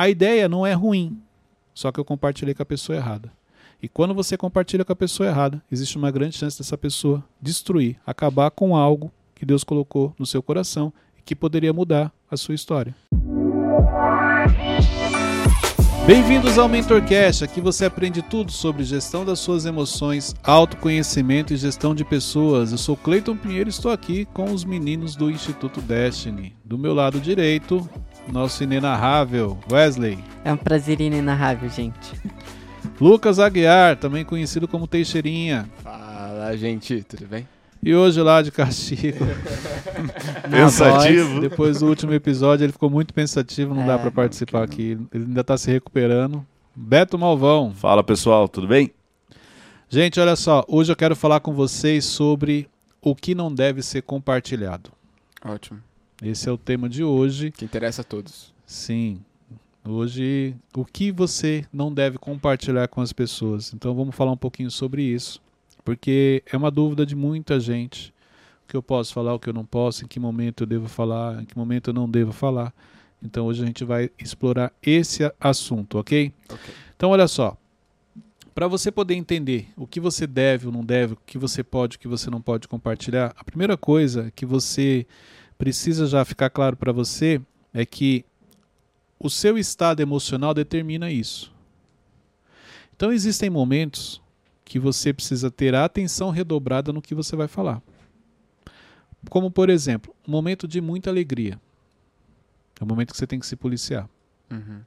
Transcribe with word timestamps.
a 0.00 0.08
ideia 0.08 0.48
não 0.48 0.66
é 0.66 0.72
ruim, 0.72 1.20
só 1.74 1.92
que 1.92 2.00
eu 2.00 2.04
compartilhei 2.06 2.54
com 2.54 2.62
a 2.62 2.64
pessoa 2.64 2.96
errada. 2.96 3.30
E 3.82 3.86
quando 3.86 4.14
você 4.14 4.34
compartilha 4.34 4.82
com 4.82 4.94
a 4.94 4.96
pessoa 4.96 5.28
errada, 5.28 5.62
existe 5.70 5.98
uma 5.98 6.10
grande 6.10 6.38
chance 6.38 6.56
dessa 6.56 6.78
pessoa 6.78 7.22
destruir, 7.38 7.98
acabar 8.06 8.50
com 8.50 8.74
algo 8.74 9.12
que 9.34 9.44
Deus 9.44 9.62
colocou 9.62 10.14
no 10.18 10.24
seu 10.24 10.42
coração 10.42 10.90
e 11.18 11.20
que 11.20 11.36
poderia 11.36 11.70
mudar 11.74 12.10
a 12.30 12.36
sua 12.38 12.54
história. 12.54 12.96
Bem-vindos 16.06 16.56
ao 16.56 16.66
MentorCast. 16.66 17.44
Aqui 17.44 17.60
você 17.60 17.84
aprende 17.84 18.22
tudo 18.22 18.50
sobre 18.50 18.84
gestão 18.84 19.22
das 19.22 19.38
suas 19.38 19.66
emoções, 19.66 20.34
autoconhecimento 20.42 21.52
e 21.52 21.58
gestão 21.58 21.94
de 21.94 22.06
pessoas. 22.06 22.72
Eu 22.72 22.78
sou 22.78 22.96
Cleiton 22.96 23.36
Pinheiro 23.36 23.68
e 23.68 23.70
estou 23.70 23.92
aqui 23.92 24.24
com 24.32 24.50
os 24.50 24.64
meninos 24.64 25.14
do 25.14 25.30
Instituto 25.30 25.82
Destiny. 25.82 26.56
Do 26.64 26.78
meu 26.78 26.94
lado 26.94 27.20
direito, 27.20 27.86
nosso 28.28 28.62
inenarrável 28.62 29.58
Wesley. 29.70 30.18
É 30.44 30.52
um 30.52 30.56
prazer 30.56 31.00
inenarrável, 31.00 31.68
gente. 31.68 32.12
Lucas 33.00 33.38
Aguiar, 33.38 33.96
também 33.96 34.24
conhecido 34.24 34.66
como 34.68 34.86
Teixeirinha. 34.86 35.68
Fala, 35.82 36.56
gente, 36.56 37.02
tudo 37.02 37.26
bem? 37.26 37.46
E 37.82 37.94
hoje 37.94 38.20
lá 38.20 38.42
de 38.42 38.50
castigo. 38.50 39.24
Pensativo. 40.50 41.40
Depois 41.40 41.78
do 41.80 41.86
último 41.86 42.12
episódio, 42.12 42.64
ele 42.64 42.72
ficou 42.72 42.90
muito 42.90 43.14
pensativo, 43.14 43.74
não 43.74 43.84
É, 43.84 43.86
dá 43.86 43.98
pra 43.98 44.10
participar 44.10 44.62
aqui. 44.62 44.98
Ele 45.12 45.24
ainda 45.24 45.42
tá 45.42 45.56
se 45.56 45.70
recuperando. 45.70 46.44
Beto 46.76 47.18
Malvão. 47.18 47.72
Fala 47.74 48.04
pessoal, 48.04 48.48
tudo 48.48 48.66
bem? 48.66 48.90
Gente, 49.88 50.20
olha 50.20 50.36
só, 50.36 50.64
hoje 50.68 50.92
eu 50.92 50.96
quero 50.96 51.16
falar 51.16 51.40
com 51.40 51.52
vocês 51.52 52.04
sobre 52.04 52.68
o 53.02 53.14
que 53.14 53.34
não 53.34 53.52
deve 53.52 53.82
ser 53.82 54.02
compartilhado. 54.02 54.90
Ótimo. 55.44 55.80
Esse 56.22 56.48
é 56.48 56.52
o 56.52 56.58
tema 56.58 56.88
de 56.88 57.02
hoje. 57.02 57.50
Que 57.50 57.64
interessa 57.64 58.02
a 58.02 58.04
todos. 58.04 58.52
Sim. 58.66 59.20
Hoje, 59.82 60.54
o 60.76 60.84
que 60.84 61.10
você 61.10 61.64
não 61.72 61.92
deve 61.92 62.18
compartilhar 62.18 62.86
com 62.88 63.00
as 63.00 63.12
pessoas. 63.12 63.72
Então, 63.72 63.94
vamos 63.94 64.14
falar 64.14 64.30
um 64.30 64.36
pouquinho 64.36 64.70
sobre 64.70 65.02
isso, 65.02 65.40
porque 65.82 66.42
é 66.52 66.56
uma 66.56 66.70
dúvida 66.70 67.06
de 67.06 67.16
muita 67.16 67.58
gente. 67.58 68.12
O 68.64 68.68
que 68.68 68.76
eu 68.76 68.82
posso 68.82 69.14
falar, 69.14 69.34
o 69.34 69.38
que 69.38 69.48
eu 69.48 69.54
não 69.54 69.64
posso, 69.64 70.04
em 70.04 70.08
que 70.08 70.20
momento 70.20 70.64
eu 70.64 70.66
devo 70.66 70.86
falar, 70.86 71.42
em 71.42 71.46
que 71.46 71.56
momento 71.56 71.88
eu 71.88 71.94
não 71.94 72.08
devo 72.08 72.32
falar. 72.32 72.74
Então, 73.22 73.46
hoje 73.46 73.62
a 73.62 73.66
gente 73.66 73.82
vai 73.82 74.10
explorar 74.18 74.72
esse 74.82 75.22
assunto, 75.40 75.98
ok? 75.98 76.32
Ok. 76.50 76.74
Então, 76.94 77.10
olha 77.10 77.26
só. 77.26 77.56
Para 78.54 78.68
você 78.68 78.92
poder 78.92 79.14
entender 79.14 79.68
o 79.74 79.86
que 79.86 79.98
você 79.98 80.26
deve 80.26 80.66
ou 80.66 80.72
não 80.72 80.84
deve, 80.84 81.14
o 81.14 81.18
que 81.24 81.38
você 81.38 81.64
pode, 81.64 81.96
o 81.96 82.00
que 82.00 82.08
você 82.08 82.28
não 82.28 82.42
pode 82.42 82.68
compartilhar, 82.68 83.32
a 83.36 83.42
primeira 83.42 83.76
coisa 83.76 84.30
que 84.36 84.44
você 84.44 85.06
precisa 85.60 86.06
já 86.06 86.24
ficar 86.24 86.48
claro 86.48 86.74
para 86.74 86.90
você 86.90 87.38
é 87.74 87.84
que 87.84 88.24
o 89.18 89.28
seu 89.28 89.58
estado 89.58 90.00
emocional 90.00 90.54
determina 90.54 91.10
isso. 91.10 91.52
Então, 92.96 93.12
existem 93.12 93.50
momentos 93.50 94.22
que 94.64 94.78
você 94.78 95.12
precisa 95.12 95.50
ter 95.50 95.74
a 95.74 95.84
atenção 95.84 96.30
redobrada 96.30 96.94
no 96.94 97.02
que 97.02 97.14
você 97.14 97.36
vai 97.36 97.46
falar. 97.46 97.82
Como, 99.28 99.50
por 99.50 99.68
exemplo, 99.68 100.14
um 100.26 100.30
momento 100.30 100.66
de 100.66 100.80
muita 100.80 101.10
alegria. 101.10 101.60
É 102.80 102.82
o 102.82 102.86
momento 102.86 103.12
que 103.12 103.18
você 103.18 103.26
tem 103.26 103.38
que 103.38 103.46
se 103.46 103.54
policiar. 103.54 104.08
Uhum. 104.50 104.80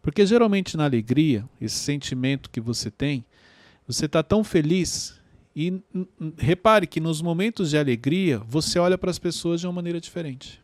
Porque 0.00 0.24
geralmente 0.24 0.74
na 0.74 0.84
alegria, 0.84 1.44
esse 1.60 1.76
sentimento 1.76 2.48
que 2.48 2.62
você 2.62 2.90
tem, 2.90 3.26
você 3.86 4.06
está 4.06 4.22
tão 4.22 4.42
feliz 4.42 5.17
e 5.60 5.82
repare 6.36 6.86
que 6.86 7.00
nos 7.00 7.20
momentos 7.20 7.70
de 7.70 7.76
alegria 7.76 8.40
você 8.46 8.78
olha 8.78 8.96
para 8.96 9.10
as 9.10 9.18
pessoas 9.18 9.60
de 9.60 9.66
uma 9.66 9.72
maneira 9.72 10.00
diferente. 10.00 10.62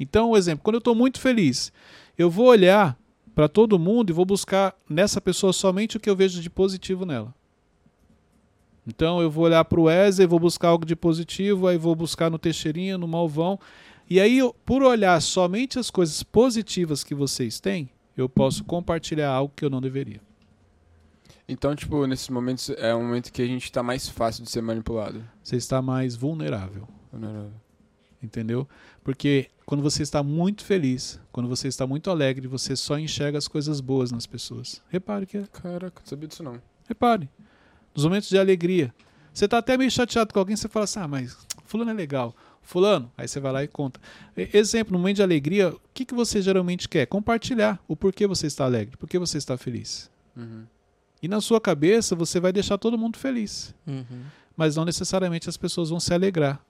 Então, 0.00 0.30
um 0.30 0.36
exemplo, 0.38 0.64
quando 0.64 0.76
eu 0.76 0.78
estou 0.78 0.94
muito 0.94 1.20
feliz, 1.20 1.70
eu 2.16 2.30
vou 2.30 2.46
olhar 2.46 2.98
para 3.34 3.46
todo 3.46 3.78
mundo 3.78 4.08
e 4.08 4.14
vou 4.14 4.24
buscar 4.24 4.74
nessa 4.88 5.20
pessoa 5.20 5.52
somente 5.52 5.98
o 5.98 6.00
que 6.00 6.08
eu 6.08 6.16
vejo 6.16 6.40
de 6.40 6.48
positivo 6.48 7.04
nela. 7.04 7.34
Então 8.86 9.20
eu 9.20 9.30
vou 9.30 9.44
olhar 9.44 9.62
para 9.66 9.78
o 9.78 9.82
Wesley, 9.82 10.26
vou 10.26 10.40
buscar 10.40 10.68
algo 10.68 10.86
de 10.86 10.96
positivo, 10.96 11.66
aí 11.66 11.76
vou 11.76 11.94
buscar 11.94 12.30
no 12.30 12.38
Teixeirinha, 12.38 12.96
no 12.96 13.06
Malvão. 13.06 13.60
E 14.08 14.18
aí, 14.18 14.40
por 14.64 14.82
olhar 14.82 15.20
somente 15.20 15.78
as 15.78 15.90
coisas 15.90 16.22
positivas 16.22 17.04
que 17.04 17.14
vocês 17.14 17.60
têm, 17.60 17.90
eu 18.16 18.30
posso 18.30 18.64
compartilhar 18.64 19.28
algo 19.28 19.52
que 19.54 19.62
eu 19.62 19.68
não 19.68 19.82
deveria. 19.82 20.26
Então, 21.48 21.74
tipo, 21.74 22.06
nesses 22.06 22.28
momentos 22.28 22.68
é 22.76 22.94
um 22.94 23.02
momento 23.02 23.32
que 23.32 23.40
a 23.40 23.46
gente 23.46 23.72
tá 23.72 23.82
mais 23.82 24.08
fácil 24.08 24.44
de 24.44 24.50
ser 24.50 24.60
manipulado. 24.60 25.24
Você 25.42 25.56
está 25.56 25.80
mais 25.80 26.14
vulnerável, 26.14 26.86
Vulnerável. 27.10 27.52
entendeu? 28.22 28.68
Porque 29.02 29.48
quando 29.64 29.82
você 29.82 30.02
está 30.02 30.22
muito 30.22 30.62
feliz, 30.62 31.18
quando 31.32 31.48
você 31.48 31.66
está 31.68 31.86
muito 31.86 32.10
alegre, 32.10 32.46
você 32.46 32.76
só 32.76 32.98
enxerga 32.98 33.38
as 33.38 33.48
coisas 33.48 33.80
boas 33.80 34.12
nas 34.12 34.26
pessoas. 34.26 34.82
Repare 34.90 35.24
que 35.24 35.38
é. 35.38 35.46
Caraca, 35.46 36.00
não 36.00 36.06
sabia 36.06 36.28
disso 36.28 36.42
não. 36.42 36.60
Repare. 36.86 37.30
Nos 37.94 38.04
momentos 38.04 38.28
de 38.28 38.38
alegria. 38.38 38.94
Você 39.32 39.46
está 39.46 39.58
até 39.58 39.76
meio 39.76 39.90
chateado 39.90 40.32
com 40.34 40.38
alguém, 40.38 40.56
você 40.56 40.68
fala 40.68 40.84
assim: 40.84 41.00
ah, 41.00 41.08
mas 41.08 41.36
Fulano 41.64 41.90
é 41.90 41.94
legal. 41.94 42.34
Fulano, 42.60 43.10
aí 43.16 43.26
você 43.26 43.40
vai 43.40 43.52
lá 43.52 43.64
e 43.64 43.68
conta. 43.68 43.98
Exemplo, 44.52 44.92
no 44.92 44.98
momento 44.98 45.16
de 45.16 45.22
alegria, 45.22 45.70
o 45.70 45.80
que, 45.94 46.04
que 46.04 46.14
você 46.14 46.42
geralmente 46.42 46.86
quer? 46.88 47.06
Compartilhar 47.06 47.82
o 47.88 47.96
porquê 47.96 48.26
você 48.26 48.46
está 48.46 48.66
alegre, 48.66 48.96
por 48.98 49.08
que 49.08 49.18
você 49.18 49.38
está 49.38 49.56
feliz. 49.56 50.10
Uhum. 50.36 50.64
E 51.22 51.28
na 51.28 51.40
sua 51.40 51.60
cabeça 51.60 52.14
você 52.14 52.38
vai 52.38 52.52
deixar 52.52 52.78
todo 52.78 52.96
mundo 52.98 53.18
feliz. 53.18 53.74
Uhum. 53.86 54.24
Mas 54.56 54.76
não 54.76 54.84
necessariamente 54.84 55.48
as 55.48 55.56
pessoas 55.56 55.90
vão 55.90 55.98
se 56.00 56.12
alegrar 56.14 56.60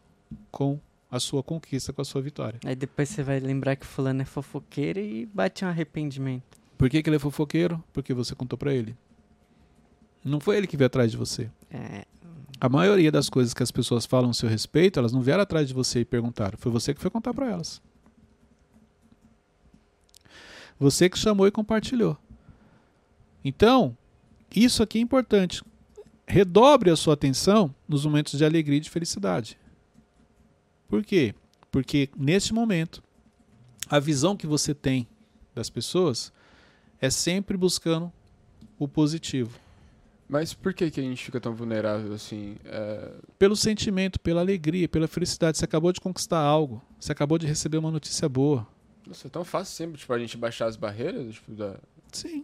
com 0.51 0.79
a 1.11 1.19
sua 1.19 1.43
conquista, 1.43 1.93
com 1.93 2.03
a 2.03 2.05
sua 2.05 2.21
vitória. 2.21 2.61
Aí 2.65 2.75
depois 2.77 3.09
você 3.09 3.23
vai 3.23 3.41
lembrar 3.41 3.77
que 3.77 3.87
fulano 3.87 4.23
é 4.23 4.25
fofoqueiro 4.25 4.99
e 5.01 5.27
bate 5.27 5.65
um 5.65 5.69
arrependimento. 5.69 6.59
Por 6.77 6.89
que, 6.89 7.03
que 7.03 7.09
ele 7.09 7.17
é 7.17 7.19
fofoqueiro? 7.19 7.83
Porque 7.93 8.13
você 8.15 8.35
contou 8.35 8.59
pra 8.59 8.73
ele. 8.73 8.97
Não 10.25 10.39
foi 10.41 10.57
ele 10.57 10.67
que 10.67 10.77
veio 10.77 10.87
atrás 10.87 11.11
de 11.11 11.17
você. 11.17 11.51
É, 11.71 12.05
A 12.61 12.69
maioria 12.69 13.11
das 13.11 13.31
coisas 13.31 13.55
que 13.55 13.63
as 13.63 13.71
pessoas 13.71 14.05
falam 14.05 14.31
a 14.31 14.35
seu 14.35 14.49
respeito, 14.49 14.99
elas 14.99 15.13
não 15.13 15.23
vieram 15.23 15.43
atrás 15.43 15.69
de 15.69 15.75
você 15.75 16.01
e 16.01 16.05
perguntaram. 16.05 16.59
Foi 16.59 16.71
você 16.71 16.93
que 16.95 17.01
foi 17.01 17.11
contar 17.11 17.33
pra 17.33 17.51
elas. 17.51 17.81
Você 20.79 21.09
que 21.09 21.19
chamou 21.19 21.47
e 21.47 21.51
compartilhou. 21.51 22.17
Então, 23.45 23.97
isso 24.55 24.83
aqui 24.83 24.99
é 24.99 25.01
importante. 25.01 25.63
Redobre 26.27 26.91
a 26.91 26.97
sua 26.97 27.15
atenção 27.15 27.75
nos 27.89 28.05
momentos 28.05 28.39
de 28.39 28.45
alegria 28.45 28.79
e 28.79 28.81
de 28.81 28.91
felicidade. 28.91 29.59
Por 30.89 31.05
quê? 31.05 31.35
Porque 31.71 32.11
neste 32.17 32.53
momento, 32.53 33.03
a 33.89 33.99
visão 33.99 34.37
que 34.37 34.47
você 34.47 34.75
tem 34.75 35.07
das 35.55 35.71
pessoas 35.71 36.33
é 37.01 37.11
sempre 37.11 37.57
buscando 37.57 38.13
o 38.79 38.87
positivo. 38.87 39.59
Mas 40.29 40.53
por 40.53 40.75
que, 40.75 40.91
que 40.91 41.01
a 41.01 41.03
gente 41.03 41.25
fica 41.25 41.41
tão 41.41 41.55
vulnerável 41.55 42.13
assim? 42.13 42.57
É... 42.65 43.13
pelo 43.39 43.57
sentimento, 43.57 44.21
pela 44.21 44.41
alegria, 44.43 44.87
pela 44.87 45.09
felicidade. 45.09 45.57
Você 45.57 45.65
acabou 45.65 45.91
de 45.91 46.01
conquistar 46.01 46.41
algo. 46.41 46.83
Você 47.01 47.13
acabou 47.13 47.39
de 47.39 47.47
receber 47.47 47.79
uma 47.79 47.91
notícia 47.91 48.29
boa. 48.29 48.67
Nossa, 49.07 49.27
é 49.27 49.31
tão 49.31 49.43
fácil 49.43 49.75
sempre, 49.75 49.99
tipo, 49.99 50.13
a 50.13 50.19
gente 50.19 50.37
baixar 50.37 50.67
as 50.67 50.77
barreiras? 50.77 51.35
Tipo, 51.35 51.53
da... 51.53 51.77
Sim. 52.13 52.43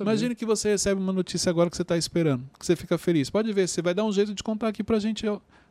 Imagine 0.00 0.34
que 0.34 0.46
você 0.46 0.70
recebe 0.70 1.00
uma 1.00 1.12
notícia 1.12 1.50
agora 1.50 1.68
que 1.68 1.76
você 1.76 1.82
está 1.82 1.96
esperando, 1.96 2.48
que 2.58 2.64
você 2.64 2.74
fica 2.74 2.96
feliz. 2.96 3.28
Pode 3.28 3.52
ver, 3.52 3.68
você 3.68 3.82
vai 3.82 3.92
dar 3.92 4.04
um 4.04 4.12
jeito 4.12 4.34
de 4.34 4.42
contar 4.42 4.68
aqui 4.68 4.82
pra 4.82 4.98
gente 4.98 5.26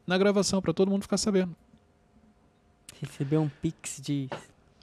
na 0.05 0.17
gravação, 0.17 0.61
pra 0.61 0.73
todo 0.73 0.91
mundo 0.91 1.01
ficar 1.01 1.17
sabendo. 1.17 1.55
recebeu 3.01 3.41
um 3.41 3.49
pix 3.61 3.99
de. 4.01 4.29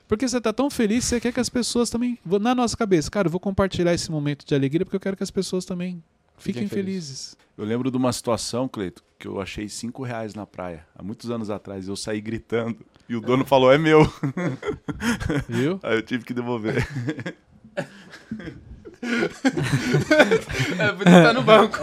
Porque 0.08 0.28
você 0.28 0.40
tá 0.40 0.52
tão 0.52 0.68
feliz, 0.68 1.04
você 1.04 1.20
quer 1.20 1.32
que 1.32 1.40
as 1.40 1.48
pessoas 1.48 1.88
também. 1.88 2.18
Na 2.24 2.54
nossa 2.54 2.76
cabeça, 2.76 3.10
cara, 3.10 3.28
eu 3.28 3.30
vou 3.30 3.40
compartilhar 3.40 3.94
esse 3.94 4.10
momento 4.10 4.44
de 4.44 4.54
alegria 4.54 4.84
porque 4.84 4.96
eu 4.96 5.00
quero 5.00 5.16
que 5.16 5.22
as 5.22 5.30
pessoas 5.30 5.64
também 5.64 6.02
fiquem 6.36 6.64
Fiquem 6.64 6.68
felizes. 6.68 7.36
Eu 7.56 7.64
lembro 7.64 7.90
de 7.90 7.96
uma 7.96 8.12
situação, 8.12 8.66
Cleito, 8.66 9.04
que 9.18 9.28
eu 9.28 9.40
achei 9.40 9.68
cinco 9.68 10.02
reais 10.02 10.34
na 10.34 10.44
praia, 10.44 10.86
há 10.96 11.02
muitos 11.02 11.30
anos 11.30 11.48
atrás, 11.48 11.86
eu 11.86 11.94
saí 11.94 12.20
gritando 12.20 12.78
e 13.08 13.14
o 13.14 13.20
dono 13.20 13.44
falou, 13.44 13.72
é 13.72 13.78
meu. 13.78 14.02
Viu? 15.48 15.78
Aí 15.84 15.96
eu 15.96 16.02
tive 16.02 16.24
que 16.24 16.34
devolver. 16.34 16.86
É, 20.78 20.92
podia 20.92 21.18
estar 21.18 21.32
no 21.32 21.42
banco. 21.42 21.78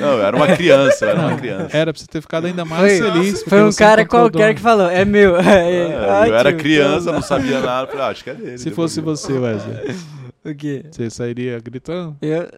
Não, 0.00 0.12
eu 0.12 0.22
era 0.24 0.36
uma 0.36 0.56
criança, 0.56 1.04
eu 1.04 1.08
era 1.10 1.20
uma 1.20 1.36
criança. 1.36 1.76
Era 1.76 1.92
pra 1.92 2.00
você 2.00 2.06
ter 2.06 2.20
ficado 2.20 2.46
ainda 2.46 2.64
mais 2.64 2.98
Foi- 2.98 3.10
feliz. 3.12 3.42
Foi 3.42 3.62
um 3.64 3.72
cara 3.72 4.06
qualquer 4.06 4.54
que 4.54 4.60
falou, 4.60 4.88
é 4.88 5.04
meu. 5.04 5.36
É, 5.36 5.86
eu 6.28 6.34
era 6.34 6.48
Ótimo, 6.50 6.58
criança, 6.60 7.00
então- 7.00 7.14
não 7.14 7.22
sabia 7.22 7.60
nada. 7.60 7.86
Falei, 7.88 8.02
ah, 8.04 8.08
acho 8.08 8.22
que 8.24 8.30
é 8.30 8.34
dele. 8.34 8.58
Se 8.58 8.70
fosse 8.70 9.00
você, 9.00 9.32
Wesley, 9.32 9.96
O 10.44 10.54
quê? 10.54 10.84
você 10.90 11.10
sairia 11.10 11.58
gritando? 11.60 12.16
Eu. 12.22 12.48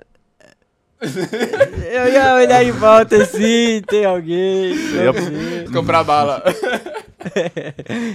Eu 1.90 2.08
ia 2.12 2.34
olhar 2.36 2.62
em 2.62 2.70
volta 2.70 3.16
assim, 3.16 3.82
tem 3.88 4.04
alguém. 4.04 4.74
Eu 4.94 5.12
ia- 5.14 5.64
não. 5.64 5.72
Comprar 5.72 6.04
bala. 6.04 6.42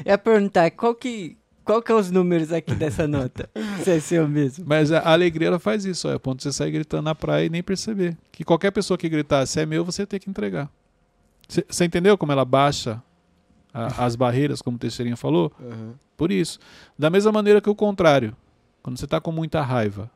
Eu 0.05 0.11
ia 0.11 0.17
perguntar, 0.17 0.69
qual 0.71 0.93
que. 0.93 1.37
Qual 1.67 1.81
que 1.81 1.91
é 1.91 1.95
os 1.95 2.09
números 2.09 2.51
aqui 2.51 2.73
dessa 2.73 3.07
nota? 3.07 3.49
Se 3.83 3.91
é 3.91 3.99
seu 3.99 4.27
mesmo. 4.27 4.65
Mas 4.67 4.91
a 4.91 5.11
alegria 5.11 5.49
ela 5.49 5.59
faz 5.59 5.85
isso, 5.85 6.07
ó, 6.07 6.11
é 6.11 6.15
o 6.15 6.19
ponto 6.19 6.37
de 6.37 6.43
você 6.43 6.51
sair 6.53 6.71
gritando 6.71 7.03
na 7.03 7.13
praia 7.13 7.45
e 7.45 7.49
nem 7.49 7.61
perceber. 7.61 8.17
Que 8.31 8.43
qualquer 8.43 8.71
pessoa 8.71 8.97
que 8.97 9.07
gritar 9.09 9.45
se 9.45 9.59
é 9.59 9.65
meu, 9.65 9.83
você 9.85 10.05
tem 10.05 10.19
que 10.19 10.29
entregar. 10.29 10.69
Você 11.47 11.85
entendeu 11.85 12.17
como 12.17 12.31
ela 12.31 12.43
baixa 12.45 13.01
a- 13.73 14.05
as 14.05 14.15
barreiras, 14.17 14.61
como 14.61 14.77
o 14.77 14.79
Teixeirinha 14.79 15.15
falou? 15.17 15.51
Uhum. 15.59 15.93
Por 16.15 16.31
isso. 16.31 16.57
Da 16.97 17.09
mesma 17.09 17.31
maneira 17.31 17.61
que 17.61 17.69
o 17.69 17.75
contrário. 17.75 18.35
Quando 18.81 18.97
você 18.97 19.05
está 19.05 19.19
com 19.19 19.31
muita 19.31 19.61
raiva, 19.61 20.09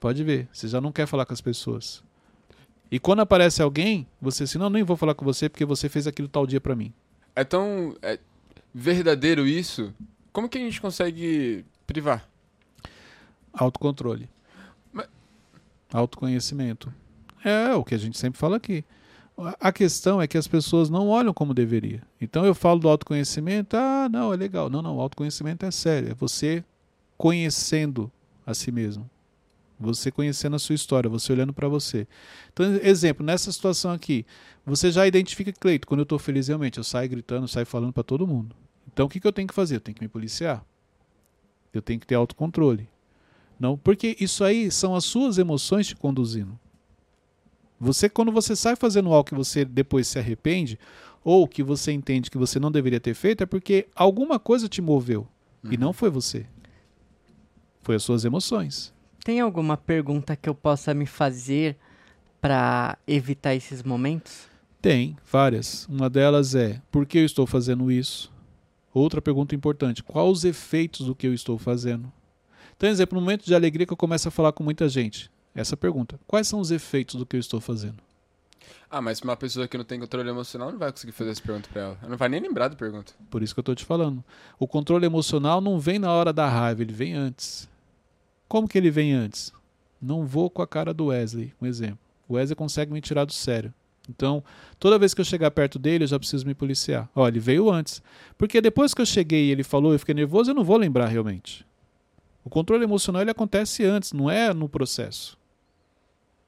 pode 0.00 0.22
ver, 0.24 0.48
você 0.52 0.66
já 0.68 0.80
não 0.80 0.90
quer 0.92 1.06
falar 1.06 1.24
com 1.24 1.32
as 1.32 1.40
pessoas. 1.40 2.02
E 2.90 2.98
quando 2.98 3.20
aparece 3.20 3.62
alguém, 3.62 4.06
você 4.20 4.42
assim, 4.44 4.58
não, 4.58 4.68
nem 4.70 4.82
vou 4.82 4.96
falar 4.96 5.14
com 5.14 5.24
você 5.24 5.48
porque 5.48 5.64
você 5.64 5.88
fez 5.88 6.06
aquilo 6.06 6.26
tal 6.28 6.46
dia 6.46 6.60
pra 6.60 6.74
mim. 6.76 6.92
É 7.34 7.44
tão 7.44 7.94
é 8.02 8.18
verdadeiro 8.74 9.46
isso? 9.46 9.92
Como 10.36 10.50
que 10.50 10.58
a 10.58 10.60
gente 10.60 10.82
consegue 10.82 11.64
privar? 11.86 12.28
Autocontrole. 13.54 14.28
Mas- 14.92 15.08
Autoconhecimento. 15.90 16.92
É 17.42 17.72
o 17.74 17.82
que 17.82 17.94
a 17.94 17.98
gente 17.98 18.18
sempre 18.18 18.38
fala 18.38 18.58
aqui. 18.58 18.84
A- 19.58 19.72
questão 19.72 20.20
é 20.20 20.26
que 20.26 20.36
as 20.36 20.46
pessoas 20.46 20.90
não 20.90 21.08
olham 21.08 21.32
como 21.32 21.54
deveria. 21.54 22.02
Então 22.20 22.44
eu 22.44 22.54
falo 22.54 22.78
do 22.78 22.86
autoconhecimento, 22.86 23.78
ah, 23.78 24.10
não, 24.12 24.30
é 24.30 24.36
legal. 24.36 24.68
Não, 24.68 24.82
não, 24.82 24.98
o 24.98 25.00
autoconhecimento 25.00 25.64
é 25.64 25.70
sério. 25.70 26.10
É 26.10 26.14
você 26.14 26.62
conhecendo 27.16 28.12
a 28.44 28.52
si 28.52 28.70
mesmo. 28.70 29.08
Você 29.80 30.10
conhecendo 30.10 30.54
a 30.56 30.58
sua 30.58 30.74
história, 30.74 31.08
você 31.08 31.32
olhando 31.32 31.54
pra 31.54 31.66
você. 31.66 32.06
Então, 32.52 32.66
exemplo, 32.82 33.24
nessa 33.24 33.50
situação 33.50 33.90
aqui, 33.90 34.26
você 34.66 34.90
já 34.90 35.06
identifica, 35.06 35.50
Cleito, 35.50 35.86
quando 35.86 36.00
eu 36.00 36.06
tô 36.06 36.18
feliz 36.18 36.48
realmente, 36.48 36.76
eu 36.76 36.84
saio 36.84 37.08
gritando, 37.08 37.48
saio 37.48 37.64
falando 37.64 37.94
pra 37.94 38.02
todo 38.02 38.26
mundo. 38.26 38.54
Então 38.96 39.04
o 39.04 39.08
que, 39.10 39.20
que 39.20 39.26
eu 39.26 39.32
tenho 39.32 39.46
que 39.46 39.52
fazer? 39.52 39.76
Eu 39.76 39.80
tenho 39.80 39.94
que 39.94 40.02
me 40.02 40.08
policiar. 40.08 40.64
Eu 41.70 41.82
tenho 41.82 42.00
que 42.00 42.06
ter 42.06 42.14
autocontrole. 42.14 42.88
Não, 43.60 43.76
porque 43.76 44.16
isso 44.18 44.42
aí 44.42 44.70
são 44.70 44.94
as 44.94 45.04
suas 45.04 45.36
emoções 45.36 45.86
te 45.86 45.94
conduzindo. 45.94 46.58
Você 47.78 48.08
quando 48.08 48.32
você 48.32 48.56
sai 48.56 48.74
fazendo 48.74 49.12
algo 49.12 49.28
que 49.28 49.34
você 49.34 49.66
depois 49.66 50.08
se 50.08 50.18
arrepende 50.18 50.78
ou 51.22 51.46
que 51.46 51.62
você 51.62 51.92
entende 51.92 52.30
que 52.30 52.38
você 52.38 52.58
não 52.58 52.72
deveria 52.72 52.98
ter 52.98 53.12
feito 53.12 53.42
é 53.42 53.46
porque 53.46 53.86
alguma 53.94 54.38
coisa 54.38 54.66
te 54.66 54.80
moveu 54.80 55.28
e 55.70 55.76
não 55.76 55.92
foi 55.92 56.08
você. 56.08 56.46
Foi 57.82 57.96
as 57.96 58.02
suas 58.02 58.24
emoções. 58.24 58.94
Tem 59.22 59.40
alguma 59.40 59.76
pergunta 59.76 60.34
que 60.34 60.48
eu 60.48 60.54
possa 60.54 60.94
me 60.94 61.04
fazer 61.04 61.76
pra 62.40 62.96
evitar 63.06 63.54
esses 63.54 63.82
momentos? 63.82 64.48
Tem 64.80 65.18
várias. 65.30 65.86
Uma 65.86 66.08
delas 66.08 66.54
é: 66.54 66.80
por 66.90 67.04
que 67.04 67.18
eu 67.18 67.26
estou 67.26 67.46
fazendo 67.46 67.92
isso? 67.92 68.34
Outra 68.98 69.20
pergunta 69.20 69.54
importante: 69.54 70.02
quais 70.02 70.30
os 70.30 70.44
efeitos 70.46 71.04
do 71.04 71.14
que 71.14 71.26
eu 71.26 71.34
estou 71.34 71.58
fazendo? 71.58 72.10
Então, 72.74 72.88
exemplo, 72.88 73.16
no 73.16 73.20
momento 73.20 73.44
de 73.44 73.54
alegria 73.54 73.84
que 73.84 73.92
eu 73.92 73.96
começo 73.96 74.26
a 74.26 74.30
falar 74.30 74.52
com 74.52 74.64
muita 74.64 74.88
gente, 74.88 75.30
essa 75.54 75.76
pergunta: 75.76 76.18
quais 76.26 76.48
são 76.48 76.60
os 76.60 76.70
efeitos 76.70 77.16
do 77.16 77.26
que 77.26 77.36
eu 77.36 77.40
estou 77.40 77.60
fazendo? 77.60 77.96
Ah, 78.90 79.02
mas 79.02 79.20
uma 79.20 79.36
pessoa 79.36 79.68
que 79.68 79.76
não 79.76 79.84
tem 79.84 80.00
controle 80.00 80.30
emocional 80.30 80.72
não 80.72 80.78
vai 80.78 80.90
conseguir 80.90 81.12
fazer 81.12 81.32
essa 81.32 81.42
pergunta 81.42 81.68
pra 81.70 81.82
ela. 81.82 81.98
Ela 82.00 82.10
não 82.10 82.16
vai 82.16 82.30
nem 82.30 82.40
lembrar 82.40 82.68
da 82.68 82.76
pergunta. 82.76 83.12
Por 83.28 83.42
isso 83.42 83.54
que 83.54 83.58
eu 83.58 83.62
estou 83.62 83.74
te 83.74 83.84
falando. 83.84 84.24
O 84.58 84.66
controle 84.66 85.04
emocional 85.04 85.60
não 85.60 85.78
vem 85.78 85.98
na 85.98 86.10
hora 86.10 86.32
da 86.32 86.48
raiva, 86.48 86.80
ele 86.80 86.94
vem 86.94 87.12
antes. 87.12 87.68
Como 88.48 88.66
que 88.66 88.78
ele 88.78 88.90
vem 88.90 89.12
antes? 89.12 89.52
Não 90.00 90.24
vou 90.24 90.48
com 90.48 90.62
a 90.62 90.66
cara 90.66 90.94
do 90.94 91.06
Wesley, 91.06 91.52
um 91.60 91.66
exemplo. 91.66 91.98
O 92.26 92.34
Wesley 92.34 92.56
consegue 92.56 92.94
me 92.94 93.00
tirar 93.02 93.26
do 93.26 93.32
sério. 93.34 93.74
Então, 94.08 94.42
toda 94.78 94.98
vez 94.98 95.12
que 95.12 95.20
eu 95.20 95.24
chegar 95.24 95.50
perto 95.50 95.78
dele, 95.78 96.04
eu 96.04 96.08
já 96.08 96.18
preciso 96.18 96.46
me 96.46 96.54
policiar. 96.54 97.08
Ó, 97.14 97.26
ele 97.26 97.40
veio 97.40 97.70
antes. 97.70 98.02
Porque 98.38 98.60
depois 98.60 98.94
que 98.94 99.00
eu 99.00 99.06
cheguei 99.06 99.46
e 99.46 99.50
ele 99.50 99.64
falou, 99.64 99.92
eu 99.92 99.98
fiquei 99.98 100.14
nervoso, 100.14 100.50
eu 100.50 100.54
não 100.54 100.64
vou 100.64 100.76
lembrar 100.76 101.06
realmente. 101.06 101.66
O 102.44 102.50
controle 102.50 102.84
emocional 102.84 103.22
ele 103.22 103.30
acontece 103.30 103.84
antes, 103.84 104.12
não 104.12 104.30
é 104.30 104.54
no 104.54 104.68
processo. 104.68 105.36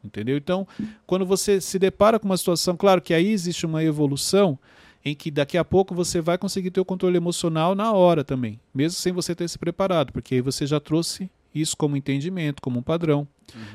Entendeu? 0.03 0.37
Então, 0.37 0.67
quando 1.07 1.27
você 1.27 1.61
se 1.61 1.79
depara 1.79 2.19
com 2.19 2.27
uma 2.27 2.37
situação, 2.37 2.77
claro 2.77 3.03
que 3.03 3.13
aí 3.13 3.29
existe 3.29 3.67
uma 3.67 3.83
evolução 3.83 4.57
em 5.05 5.15
que 5.15 5.31
daqui 5.31 5.59
a 5.59 5.65
pouco 5.65 5.95
você 5.95 6.21
vai 6.21 6.39
conseguir 6.39 6.71
ter 6.71 6.81
o 6.81 6.85
controle 6.85 7.17
emocional 7.17 7.75
na 7.75 7.93
hora 7.93 8.23
também, 8.23 8.61
mesmo 8.73 8.99
sem 8.99 9.13
você 9.13 9.35
ter 9.35 9.49
se 9.49 9.59
preparado, 9.59 10.13
porque 10.13 10.37
aí 10.37 10.41
você 10.41 10.67
já 10.67 10.79
trouxe 10.79 11.31
isso 11.55 11.77
como 11.77 11.97
entendimento, 11.97 12.63
como 12.63 12.79
um 12.79 12.83
padrão. 12.83 13.27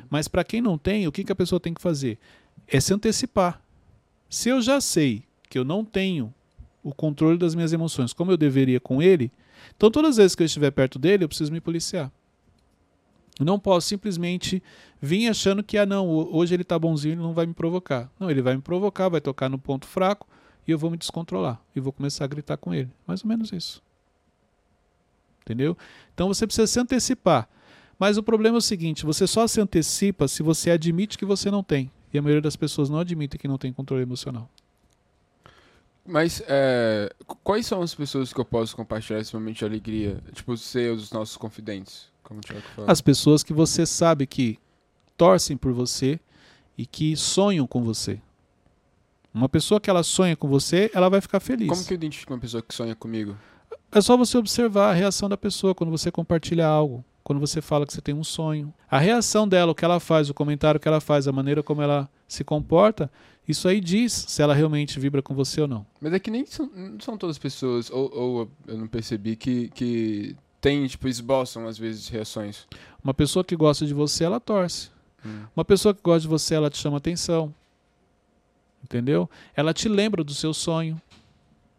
Mas 0.10 0.28
para 0.28 0.44
quem 0.44 0.62
não 0.62 0.78
tem, 0.78 1.08
o 1.08 1.12
que, 1.12 1.24
que 1.24 1.32
a 1.32 1.36
pessoa 1.36 1.60
tem 1.60 1.74
que 1.74 1.82
fazer? 1.82 2.18
É 2.68 2.80
se 2.80 2.94
antecipar. 2.94 3.62
Se 4.34 4.50
eu 4.50 4.64
já 4.64 4.82
sei 4.82 5.22
que 5.48 5.60
eu 5.60 5.64
não 5.64 5.86
tenho 5.86 6.34
o 6.84 6.92
controle 6.92 7.38
das 7.38 7.54
minhas 7.54 7.72
emoções 7.72 8.14
como 8.14 8.32
eu 8.32 8.38
deveria 8.38 8.80
com 8.80 9.00
ele, 9.00 9.32
então 9.78 9.92
todas 9.92 10.10
as 10.12 10.18
vezes 10.18 10.36
que 10.36 10.42
eu 10.42 10.46
estiver 10.48 10.72
perto 10.72 10.98
dele, 10.98 11.24
eu 11.24 11.28
preciso 11.28 11.52
me 11.52 11.62
policiar. 11.62 12.12
Eu 13.40 13.46
não 13.46 13.60
posso 13.60 13.88
simplesmente 13.88 14.62
vir 15.00 15.28
achando 15.28 15.62
que, 15.64 15.78
ah, 15.78 15.86
não, 15.86 16.08
ho- 16.10 16.36
hoje 16.36 16.52
ele 16.52 16.64
tá 16.64 16.80
bonzinho, 16.80 17.14
ele 17.14 17.22
não 17.22 17.32
vai 17.32 17.46
me 17.46 17.54
provocar. 17.54 18.12
Não, 18.20 18.28
ele 18.32 18.42
vai 18.42 18.56
me 18.56 18.62
provocar, 18.64 19.08
vai 19.08 19.22
tocar 19.22 19.50
no 19.50 19.60
ponto 19.60 19.86
fraco 19.86 20.28
e 20.68 20.72
eu 20.72 20.80
vou 20.80 20.90
me 20.90 20.98
descontrolar 20.98 21.62
e 21.76 21.80
vou 21.80 21.94
começar 21.94 22.24
a 22.24 22.28
gritar 22.28 22.58
com 22.58 22.74
ele. 22.74 22.90
Mais 23.06 23.22
ou 23.24 23.28
menos 23.28 23.52
isso. 23.52 23.84
Entendeu? 25.42 25.78
Então 26.12 26.28
você 26.28 26.48
precisa 26.48 26.66
se 26.66 26.80
antecipar. 26.80 27.48
Mas 28.00 28.18
o 28.18 28.24
problema 28.24 28.58
é 28.58 28.60
o 28.60 28.62
seguinte: 28.62 29.06
você 29.06 29.28
só 29.28 29.46
se 29.46 29.62
antecipa 29.62 30.28
se 30.28 30.42
você 30.42 30.72
admite 30.72 31.20
que 31.20 31.26
você 31.26 31.52
não 31.52 31.62
tem. 31.64 31.92
E 32.14 32.18
a 32.18 32.22
maioria 32.22 32.42
das 32.42 32.56
pessoas 32.56 32.90
não 32.90 33.00
admite 33.00 33.38
que 33.38 33.48
não 33.48 33.58
tem 33.58 33.74
controle 33.74 34.04
emocional. 34.04 34.50
Mas 36.06 36.44
é, 36.48 37.10
qu- 37.26 37.38
quais 37.44 37.66
são 37.66 37.82
as 37.82 37.96
pessoas 37.96 38.34
que 38.34 38.40
eu 38.40 38.46
posso 38.46 38.76
compartilhar 38.76 39.20
esse 39.20 39.34
momento 39.34 39.58
de 39.58 39.66
alegria? 39.66 40.22
Tipo, 40.34 40.56
ser 40.58 40.92
os 40.92 41.12
nossos 41.12 41.38
confidentes, 41.38 42.08
como 42.24 42.40
o 42.40 42.44
Thiago 42.44 42.62
falou. 42.76 42.92
As 42.92 43.00
pessoas 43.02 43.42
que 43.42 43.54
você 43.54 43.86
sabe 43.86 44.28
que 44.28 44.60
torcem 45.18 45.56
por 45.56 45.72
você 45.72 46.20
e 46.78 46.86
que 46.86 47.16
sonham 47.16 47.66
com 47.66 47.82
você. 47.84 48.20
Uma 49.34 49.48
pessoa 49.50 49.80
que 49.80 49.90
ela 49.90 50.04
sonha 50.04 50.36
com 50.36 50.48
você, 50.48 50.92
ela 50.94 51.10
vai 51.10 51.22
ficar 51.22 51.40
feliz. 51.40 51.70
Como 51.70 51.84
que 51.86 51.94
eu 51.94 51.96
identifico 51.96 52.34
uma 52.34 52.40
pessoa 52.40 52.62
que 52.62 52.74
sonha 52.76 52.96
comigo? 52.96 53.36
É 53.92 54.02
só 54.02 54.18
você 54.18 54.38
observar 54.38 54.90
a 54.92 54.94
reação 54.94 55.30
da 55.30 55.38
pessoa 55.38 55.74
quando 55.74 55.90
você 55.90 56.12
compartilha 56.12 56.68
algo, 56.68 57.04
quando 57.24 57.40
você 57.40 57.62
fala 57.62 57.86
que 57.86 57.94
você 57.94 58.02
tem 58.02 58.14
um 58.14 58.24
sonho. 58.24 58.74
A 58.90 59.00
reação 59.00 59.48
dela, 59.48 59.72
o 59.72 59.76
que 59.76 59.86
ela 59.86 60.00
faz, 60.00 60.30
o 60.30 60.34
comentário 60.34 60.80
que 60.80 60.88
ela 60.88 61.00
faz, 61.00 61.28
a 61.28 61.32
maneira 61.32 61.64
como 61.64 61.82
ela 61.82 62.10
se 62.28 62.44
comporta, 62.44 63.10
isso 63.48 63.68
aí 63.68 63.80
diz 63.80 64.12
se 64.28 64.42
ela 64.42 64.54
realmente 64.54 65.00
vibra 65.00 65.22
com 65.22 65.34
você 65.34 65.62
ou 65.62 65.68
não. 65.68 65.86
Mas 66.02 66.14
é 66.14 66.20
que 66.20 66.30
nem 66.30 66.46
são, 66.46 66.70
não 66.76 67.00
são 67.00 67.18
todas 67.18 67.36
as 67.36 67.40
pessoas, 67.40 67.90
ou, 67.90 68.12
ou 68.14 68.52
eu 68.68 68.78
não 68.78 68.88
percebi, 68.88 69.36
que, 69.36 69.70
que 69.70 70.36
tem, 70.60 70.86
tipo, 70.88 71.08
esboçam 71.08 71.68
às 71.68 71.78
vezes 71.78 72.08
reações. 72.08 72.68
Uma 73.04 73.14
pessoa 73.14 73.44
que 73.44 73.56
gosta 73.56 73.86
de 73.86 73.94
você, 73.94 74.24
ela 74.24 74.40
torce. 74.40 74.90
Hum. 75.26 75.44
Uma 75.56 75.66
pessoa 75.66 75.94
que 75.94 76.02
gosta 76.02 76.22
de 76.22 76.28
você, 76.28 76.56
ela 76.56 76.70
te 76.70 76.78
chama 76.78 76.98
atenção. 76.98 77.54
Entendeu? 78.84 79.30
Ela 79.56 79.74
te 79.74 79.88
lembra 79.88 80.24
do 80.24 80.34
seu 80.34 80.54
sonho. 80.54 81.02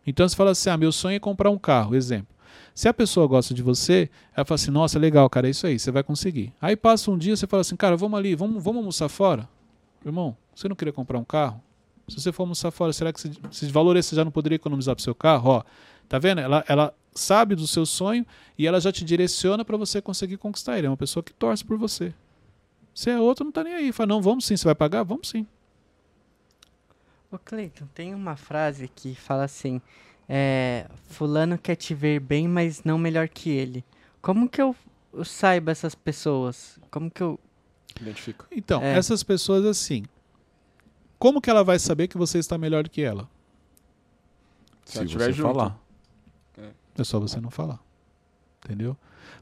Então 0.06 0.29
você 0.29 0.35
fala 0.35 0.50
assim: 0.50 0.70
ah, 0.70 0.76
meu 0.76 0.93
sonho 0.93 1.17
é 1.17 1.20
comprar 1.20 1.50
um 1.50 1.58
carro, 1.58 1.94
exemplo. 1.94 2.33
Se 2.74 2.88
a 2.88 2.94
pessoa 2.94 3.26
gosta 3.26 3.54
de 3.54 3.62
você, 3.62 4.10
ela 4.34 4.44
fala 4.44 4.56
assim: 4.56 4.70
nossa, 4.70 4.98
legal, 4.98 5.28
cara, 5.30 5.46
é 5.46 5.50
isso 5.50 5.66
aí, 5.66 5.78
você 5.78 5.90
vai 5.90 6.02
conseguir. 6.02 6.52
Aí 6.60 6.76
passa 6.76 7.10
um 7.10 7.18
dia, 7.18 7.36
você 7.36 7.46
fala 7.46 7.60
assim: 7.62 7.76
cara, 7.76 7.96
vamos 7.96 8.19
ali, 8.19 8.34
vamos, 8.34 8.62
vamos 8.62 8.79
almoçar 8.79 9.08
fora? 9.08 9.48
Irmão, 10.05 10.36
você 10.55 10.69
não 10.69 10.76
queria 10.76 10.93
comprar 10.93 11.19
um 11.19 11.24
carro? 11.24 11.62
Se 12.08 12.20
você 12.20 12.32
for 12.32 12.43
almoçar 12.43 12.70
fora, 12.70 12.93
será 12.93 13.12
que 13.12 13.20
valor 13.70 13.96
esse 13.96 14.10
você 14.10 14.17
já 14.17 14.24
não 14.24 14.31
poderia 14.31 14.56
economizar 14.56 14.94
para 14.94 15.02
seu 15.02 15.14
carro? 15.14 15.50
Ó, 15.50 15.62
tá 16.08 16.19
vendo? 16.19 16.40
Ela, 16.40 16.62
ela 16.69 16.94
sabe 17.14 17.55
do 17.55 17.67
seu 17.67 17.86
sonho 17.86 18.26
e 18.58 18.67
ela 18.67 18.81
já 18.81 18.93
te 18.93 19.05
direciona 19.05 19.64
para 19.64 19.76
você 19.76 20.02
conseguir 20.02 20.36
conquistar 20.36 20.76
ele. 20.76 20.86
É 20.86 20.90
uma 20.90 20.96
pessoa 20.96 21.22
que 21.22 21.32
torce 21.32 21.64
por 21.64 21.79
você. 21.79 22.12
Se 22.94 23.10
é 23.10 23.19
outro, 23.19 23.44
não 23.44 23.52
tá 23.52 23.64
nem 23.64 23.74
aí. 23.74 23.93
Fala, 23.93 24.08
não, 24.08 24.20
vamos 24.20 24.44
sim, 24.44 24.56
você 24.56 24.64
vai 24.64 24.74
pagar? 24.74 25.02
Vamos 25.02 25.29
sim. 25.29 25.46
Ô 27.31 27.38
Cleiton, 27.38 27.86
tem 27.93 28.14
uma 28.14 28.36
frase 28.36 28.86
que 28.86 29.14
fala 29.14 29.44
assim: 29.44 29.81
é, 30.28 30.86
Fulano 31.08 31.58
quer 31.58 31.76
te 31.76 31.94
ver 31.94 32.20
bem, 32.20 32.48
mas 32.48 32.82
não 32.84 32.98
melhor 32.98 33.28
que 33.28 33.50
ele. 33.50 33.84
Como 34.22 34.48
que 34.48 34.60
eu, 34.60 34.74
eu 35.12 35.24
saiba 35.24 35.70
essas 35.72 35.94
pessoas? 35.94 36.78
Como 36.90 37.10
que 37.10 37.22
eu. 37.22 37.38
Identifico. 38.00 38.46
Então, 38.50 38.82
É. 38.82 38.96
essas 38.96 39.22
pessoas 39.22 39.64
assim. 39.64 40.04
Como 41.19 41.40
que 41.40 41.48
ela 41.48 41.62
vai 41.62 41.78
saber 41.78 42.08
que 42.08 42.19
você 42.19 42.38
está 42.38 42.58
melhor 42.58 42.82
do 42.84 42.90
que 42.90 43.02
ela? 43.02 43.28
Se 44.84 44.98
ela 44.98 45.06
Se 45.08 45.14
você 45.14 45.32
junto. 45.32 45.52
falar. 45.54 45.78
É 46.96 47.02
só 47.04 47.19
você 47.19 47.40
não 47.40 47.50
falar. 47.50 47.81
Entendeu? 48.64 48.96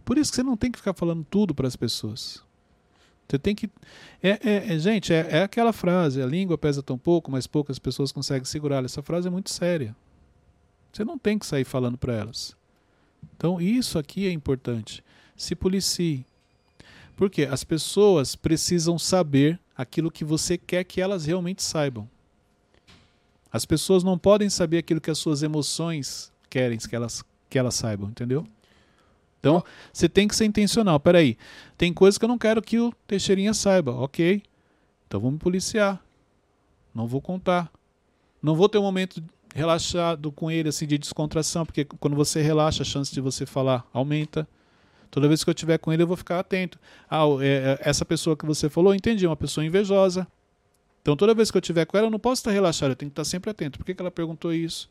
Por 0.05 0.17
isso 0.19 0.31
que 0.31 0.37
você 0.37 0.43
não 0.43 0.57
tem 0.57 0.71
que 0.71 0.79
ficar 0.79 0.95
falando 0.95 1.25
tudo 1.29 1.55
para 1.55 1.67
as 1.69 1.77
pessoas. 1.77 2.43
Você 3.29 3.39
tem 3.39 3.55
que. 3.55 3.71
É, 4.23 4.31
é- 4.43 4.75
é- 4.75 4.79
gente, 4.79 5.13
é, 5.13 5.27
é 5.39 5.43
aquela 5.43 5.73
frase: 5.73 6.21
a 6.23 6.27
língua 6.27 6.57
pesa 6.59 6.83
tão 6.83 6.99
pouco, 6.99 7.31
mas 7.31 7.47
poucas 7.47 7.79
pessoas 7.79 8.13
conseguem 8.13 8.45
segurá-la. 8.45 8.85
Essa 8.87 9.03
frase 9.03 9.29
é 9.29 9.31
muito 9.31 9.51
séria. 9.51 9.95
Você 10.93 11.05
não 11.05 11.17
tem 11.17 11.39
que 11.39 11.47
sair 11.47 11.65
falando 11.65 11.97
para 11.97 12.15
elas. 12.15 12.55
Então, 13.37 13.61
isso 13.61 13.99
aqui 13.99 14.27
é 14.27 14.31
importante. 14.31 15.03
Se 15.37 15.55
policie. 15.55 16.25
Porque 17.17 17.45
as 17.45 17.65
pessoas 17.65 18.35
precisam 18.37 18.99
saber 18.99 19.59
aquilo 19.77 20.11
que 20.11 20.25
você 20.25 20.59
quer 20.59 20.85
que 20.85 21.01
elas 21.01 21.25
realmente 21.25 21.63
saibam. 21.63 22.09
As 23.51 23.65
pessoas 23.65 24.03
não 24.03 24.19
podem 24.19 24.49
saber 24.49 24.79
aquilo 24.79 25.01
que 25.01 25.11
as 25.11 25.19
suas 25.19 25.43
emoções 25.43 26.33
querem 26.49 26.79
que 26.79 26.95
elas, 26.95 27.25
que 27.49 27.59
elas 27.59 27.75
saibam, 27.75 28.09
entendeu? 28.09 28.47
Então, 29.41 29.65
você 29.93 30.09
tem 30.09 30.29
que 30.29 30.37
ser 30.37 30.45
intencional. 30.45 31.01
Peraí, 31.01 31.37
tem 31.77 31.93
coisas 31.93 32.17
que 32.17 32.25
eu 32.25 32.29
não 32.29 32.39
quero 32.39 32.63
que 32.63 32.79
o 32.79 32.93
Teixeirinha 33.07 33.53
saiba. 33.53 33.93
Ok. 33.93 34.43
Então 35.07 35.21
vamos 35.21 35.41
policiar. 35.41 36.03
Não 36.95 37.07
vou 37.07 37.21
contar. 37.21 37.71
Não 38.43 38.55
vou 38.55 38.69
ter 38.69 38.79
um 38.79 38.83
momento 38.83 39.23
relaxado 39.55 40.33
com 40.33 40.51
ele, 40.51 40.69
assim, 40.69 40.87
de 40.87 40.99
descontração, 40.99 41.65
porque 41.65 41.85
quando 41.85 42.17
você 42.17 42.41
relaxa, 42.41 42.83
a 42.83 42.87
chance 42.87 43.13
de 43.13 43.21
você 43.21 43.47
falar 43.47 43.87
aumenta. 43.93 44.49
Toda 45.11 45.29
vez 45.29 45.45
que 45.45 45.51
eu 45.51 45.53
estiver 45.53 45.77
com 45.79 45.93
ele, 45.93 46.03
eu 46.03 46.07
vou 46.07 46.17
ficar 46.17 46.39
atento. 46.39 46.79
Ah, 47.09 47.25
é, 47.41 47.47
é, 47.47 47.79
essa 47.81 48.05
pessoa 48.05 48.35
que 48.35 48.47
você 48.47 48.71
falou, 48.71 48.95
entendi, 48.95 49.27
é 49.27 49.29
uma 49.29 49.37
pessoa 49.37 49.65
invejosa. 49.65 50.27
Então, 51.03 51.17
toda 51.17 51.35
vez 51.35 51.51
que 51.51 51.57
eu 51.57 51.61
estiver 51.61 51.85
com 51.85 51.99
ela, 51.99 52.07
eu 52.07 52.11
não 52.11 52.19
posso 52.19 52.41
estar 52.41 52.51
relaxado, 52.51 52.93
eu 52.93 52.97
tenho 52.97 53.11
que 53.11 53.13
estar 53.13 53.25
sempre 53.25 53.51
atento. 53.51 53.79
Por 53.79 53.85
que, 53.85 53.95
que 53.95 54.01
ela 54.01 54.11
perguntou 54.11 54.55
isso? 54.55 54.89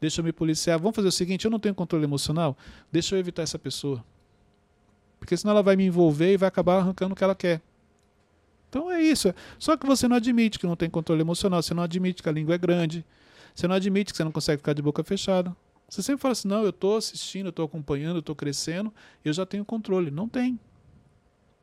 Deixa 0.00 0.20
eu 0.20 0.24
me 0.24 0.32
policiar. 0.32 0.78
Vamos 0.78 0.96
fazer 0.96 1.08
o 1.08 1.12
seguinte: 1.12 1.44
eu 1.44 1.50
não 1.50 1.58
tenho 1.58 1.74
controle 1.74 2.04
emocional, 2.04 2.56
deixa 2.90 3.14
eu 3.14 3.18
evitar 3.18 3.42
essa 3.42 3.58
pessoa. 3.58 4.02
Porque 5.18 5.36
senão 5.36 5.52
ela 5.52 5.62
vai 5.62 5.76
me 5.76 5.84
envolver 5.84 6.32
e 6.32 6.36
vai 6.36 6.48
acabar 6.48 6.76
arrancando 6.78 7.12
o 7.12 7.16
que 7.16 7.24
ela 7.24 7.34
quer. 7.34 7.60
Então 8.68 8.90
é 8.90 9.02
isso. 9.02 9.34
Só 9.58 9.76
que 9.76 9.86
você 9.86 10.06
não 10.06 10.16
admite 10.16 10.58
que 10.58 10.66
não 10.66 10.76
tem 10.76 10.88
controle 10.88 11.20
emocional, 11.20 11.60
você 11.62 11.74
não 11.74 11.82
admite 11.82 12.22
que 12.22 12.28
a 12.28 12.32
língua 12.32 12.54
é 12.54 12.58
grande, 12.58 13.04
você 13.54 13.66
não 13.66 13.74
admite 13.74 14.12
que 14.12 14.16
você 14.16 14.24
não 14.24 14.32
consegue 14.32 14.58
ficar 14.58 14.72
de 14.72 14.82
boca 14.82 15.02
fechada. 15.02 15.54
Você 15.88 16.02
sempre 16.02 16.20
fala 16.20 16.32
assim: 16.32 16.48
não, 16.48 16.62
eu 16.62 16.70
estou 16.70 16.96
assistindo, 16.96 17.46
eu 17.46 17.50
estou 17.50 17.64
acompanhando, 17.64 18.16
eu 18.16 18.20
estou 18.20 18.36
crescendo, 18.36 18.92
eu 19.24 19.32
já 19.32 19.46
tenho 19.46 19.64
controle. 19.64 20.10
Não 20.10 20.28
tem. 20.28 20.58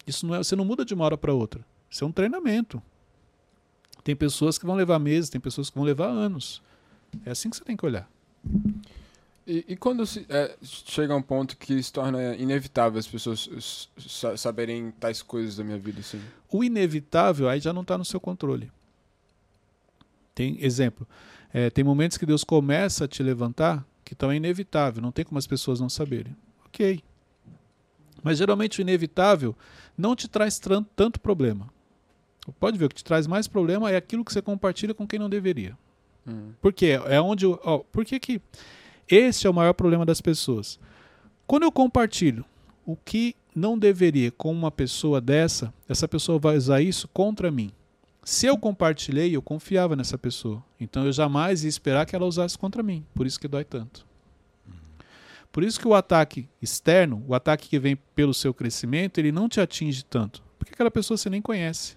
Isso 0.07 0.25
não 0.25 0.35
é, 0.35 0.37
você 0.39 0.55
não 0.55 0.65
muda 0.65 0.83
de 0.83 0.93
uma 0.93 1.05
hora 1.05 1.17
para 1.17 1.33
outra. 1.33 1.65
Isso 1.89 2.03
é 2.03 2.07
um 2.07 2.11
treinamento. 2.11 2.81
Tem 4.03 4.15
pessoas 4.15 4.57
que 4.57 4.65
vão 4.65 4.75
levar 4.75 4.99
meses, 4.99 5.29
tem 5.29 5.41
pessoas 5.41 5.69
que 5.69 5.75
vão 5.75 5.83
levar 5.83 6.07
anos. 6.07 6.61
É 7.25 7.31
assim 7.31 7.49
que 7.49 7.57
você 7.57 7.63
tem 7.63 7.75
que 7.75 7.85
olhar. 7.85 8.09
E, 9.47 9.63
e 9.69 9.75
quando 9.75 10.05
se, 10.05 10.25
é, 10.27 10.55
chega 10.63 11.13
a 11.13 11.17
um 11.17 11.21
ponto 11.21 11.55
que 11.55 11.81
se 11.81 11.93
torna 11.93 12.35
inevitável 12.35 12.99
as 12.99 13.07
pessoas 13.07 13.89
saberem 14.37 14.91
tais 14.91 15.21
coisas 15.21 15.55
da 15.55 15.63
minha 15.63 15.77
vida, 15.77 15.99
assim? 15.99 16.19
O 16.51 16.63
inevitável 16.63 17.47
aí 17.47 17.59
já 17.59 17.71
não 17.71 17.83
está 17.83 17.97
no 17.97 18.05
seu 18.05 18.19
controle. 18.19 18.71
Tem 20.33 20.57
exemplo. 20.63 21.07
É, 21.57 21.69
tem 21.69 21.85
momentos 21.85 22.17
que 22.17 22.25
Deus 22.25 22.43
começa 22.43 23.05
a 23.05 23.07
te 23.07 23.23
levantar 23.23 23.87
que 24.03 24.11
estão 24.11 24.33
inevitável, 24.33 25.01
não 25.01 25.09
tem 25.09 25.23
como 25.23 25.39
as 25.39 25.47
pessoas 25.47 25.79
não 25.79 25.87
saberem. 25.87 26.35
Ok. 26.65 27.01
Mas 28.21 28.37
geralmente 28.37 28.79
o 28.79 28.81
inevitável 28.81 29.55
não 29.97 30.17
te 30.17 30.27
traz 30.27 30.59
tanto 30.59 31.17
problema. 31.17 31.69
Pode 32.59 32.77
ver, 32.77 32.85
o 32.85 32.89
que 32.89 32.95
te 32.95 33.05
traz 33.05 33.25
mais 33.25 33.47
problema 33.47 33.89
é 33.89 33.95
aquilo 33.95 34.25
que 34.25 34.33
você 34.33 34.41
compartilha 34.41 34.93
com 34.93 35.07
quem 35.07 35.17
não 35.17 35.29
deveria. 35.29 35.77
Hum. 36.27 36.51
Por 36.61 36.73
quê? 36.73 36.99
É 37.05 37.21
onde. 37.21 37.45
Ó, 37.45 37.77
por 37.89 38.03
que, 38.03 38.19
que 38.19 38.41
esse 39.07 39.47
é 39.47 39.49
o 39.49 39.53
maior 39.53 39.71
problema 39.71 40.05
das 40.05 40.19
pessoas? 40.19 40.77
Quando 41.47 41.63
eu 41.63 41.71
compartilho 41.71 42.43
o 42.85 42.97
que 42.97 43.33
não 43.55 43.79
deveria 43.79 44.29
com 44.29 44.51
uma 44.51 44.71
pessoa 44.71 45.21
dessa, 45.21 45.73
essa 45.87 46.05
pessoa 46.05 46.37
vai 46.37 46.57
usar 46.57 46.81
isso 46.81 47.07
contra 47.13 47.49
mim. 47.49 47.71
Se 48.25 48.47
eu 48.47 48.57
compartilhei, 48.57 49.35
eu 49.35 49.41
confiava 49.41 49.95
nessa 49.95 50.17
pessoa. 50.17 50.65
Então 50.79 51.05
eu 51.05 51.13
jamais 51.13 51.63
ia 51.63 51.69
esperar 51.69 52.07
que 52.07 52.15
ela 52.15 52.25
usasse 52.25 52.57
contra 52.57 52.81
mim. 52.81 53.05
Por 53.13 53.27
isso 53.27 53.39
que 53.39 53.47
dói 53.47 53.63
tanto. 53.63 54.03
Por 55.51 55.63
isso 55.63 55.79
que 55.79 55.87
o 55.87 55.93
ataque 55.93 56.49
externo, 56.59 57.23
o 57.27 57.35
ataque 57.35 57.69
que 57.69 57.77
vem 57.77 57.95
pelo 58.15 58.33
seu 58.33 58.51
crescimento, 58.51 59.19
ele 59.19 59.31
não 59.31 59.47
te 59.47 59.61
atinge 59.61 60.03
tanto. 60.03 60.43
Porque 60.57 60.73
aquela 60.73 60.89
pessoa 60.89 61.19
você 61.19 61.29
nem 61.29 61.39
conhece. 61.39 61.95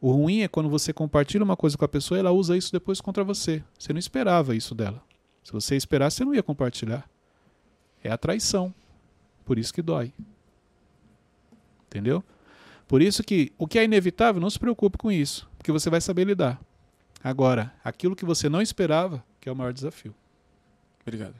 O 0.00 0.10
ruim 0.10 0.40
é 0.40 0.48
quando 0.48 0.68
você 0.68 0.92
compartilha 0.92 1.44
uma 1.44 1.56
coisa 1.56 1.78
com 1.78 1.84
a 1.84 1.88
pessoa 1.88 2.18
e 2.18 2.20
ela 2.20 2.32
usa 2.32 2.56
isso 2.56 2.72
depois 2.72 3.00
contra 3.00 3.22
você. 3.22 3.62
Você 3.78 3.92
não 3.92 4.00
esperava 4.00 4.56
isso 4.56 4.74
dela. 4.74 5.00
Se 5.44 5.52
você 5.52 5.76
esperasse, 5.76 6.16
você 6.16 6.24
não 6.24 6.34
ia 6.34 6.42
compartilhar. 6.42 7.08
É 8.02 8.10
a 8.10 8.18
traição. 8.18 8.74
Por 9.44 9.56
isso 9.56 9.72
que 9.72 9.82
dói. 9.82 10.12
Entendeu? 11.86 12.24
Por 12.88 13.00
isso 13.02 13.22
que 13.22 13.52
o 13.58 13.66
que 13.66 13.78
é 13.78 13.84
inevitável, 13.84 14.40
não 14.40 14.50
se 14.50 14.58
preocupe 14.58 14.98
com 14.98 15.10
isso, 15.10 15.48
porque 15.56 15.72
você 15.72 15.88
vai 15.88 16.00
saber 16.00 16.24
lidar. 16.26 16.60
Agora, 17.24 17.72
aquilo 17.84 18.16
que 18.16 18.24
você 18.24 18.48
não 18.48 18.60
esperava, 18.60 19.24
que 19.40 19.48
é 19.48 19.52
o 19.52 19.56
maior 19.56 19.72
desafio. 19.72 20.14
Obrigado. 21.02 21.34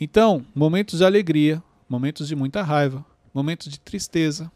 Então, 0.00 0.44
momentos 0.54 0.98
de 0.98 1.04
alegria, 1.04 1.62
momentos 1.88 2.28
de 2.28 2.36
muita 2.36 2.62
raiva, 2.62 3.04
momentos 3.32 3.70
de 3.70 3.80
tristeza. 3.80 4.50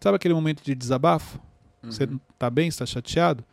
Sabe 0.00 0.16
aquele 0.16 0.34
momento 0.34 0.62
de 0.62 0.74
desabafo? 0.74 1.40
Você 1.82 2.04
Uhum. 2.04 2.20
tá 2.38 2.50
bem, 2.50 2.68
está 2.68 2.84
chateado? 2.86 3.44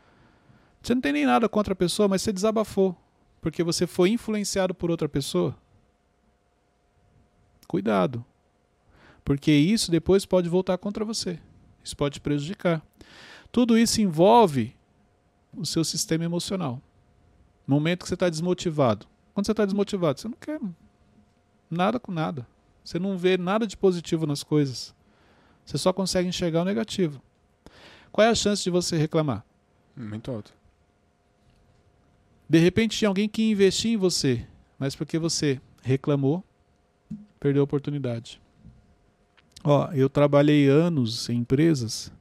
Você 0.81 0.93
não 0.93 1.01
tem 1.01 1.11
nem 1.13 1.25
nada 1.25 1.47
contra 1.49 1.73
a 1.73 1.75
pessoa, 1.75 2.07
mas 2.07 2.21
você 2.21 2.31
desabafou 2.31 2.95
porque 3.41 3.63
você 3.63 3.87
foi 3.87 4.09
influenciado 4.09 4.73
por 4.73 4.91
outra 4.91 5.07
pessoa. 5.07 5.55
Cuidado. 7.67 8.25
Porque 9.29 9.51
isso 9.51 9.91
depois 9.91 10.25
pode 10.25 10.49
voltar 10.49 10.75
contra 10.79 11.05
você. 11.05 11.39
Isso 11.83 11.95
pode 11.95 12.15
te 12.15 12.19
prejudicar. 12.19 12.83
Tudo 13.51 13.77
isso 13.77 14.01
envolve 14.01 14.75
o 15.55 15.67
seu 15.67 15.83
sistema 15.83 16.25
emocional. 16.25 16.81
Momento 17.67 18.01
que 18.01 18.07
você 18.07 18.15
está 18.15 18.27
desmotivado. 18.27 19.05
Quando 19.31 19.45
você 19.45 19.51
está 19.51 19.65
desmotivado, 19.65 20.19
você 20.19 20.27
não 20.27 20.35
quer 20.35 20.59
nada 21.69 21.99
com 21.99 22.11
nada. 22.11 22.47
Você 22.83 22.97
não 22.97 23.19
vê 23.19 23.37
nada 23.37 23.67
de 23.67 23.77
positivo 23.77 24.25
nas 24.25 24.41
coisas. 24.41 24.95
Você 25.63 25.77
só 25.77 25.93
consegue 25.93 26.27
enxergar 26.27 26.63
o 26.63 26.65
negativo. 26.65 27.21
Qual 28.11 28.25
é 28.25 28.31
a 28.31 28.35
chance 28.35 28.63
de 28.63 28.71
você 28.71 28.97
reclamar? 28.97 29.45
Muito 29.95 30.31
alto. 30.31 30.51
De 32.49 32.57
repente 32.57 32.97
tinha 32.97 33.09
alguém 33.09 33.29
que 33.29 33.51
investia 33.51 33.93
em 33.93 33.97
você, 33.97 34.47
mas 34.79 34.95
porque 34.95 35.19
você 35.19 35.61
reclamou, 35.83 36.43
perdeu 37.39 37.61
a 37.61 37.65
oportunidade. 37.65 38.41
Ó, 39.63 39.91
eu 39.91 40.09
trabalhei 40.09 40.67
anos 40.67 41.29
em 41.29 41.37
empresas 41.37 42.11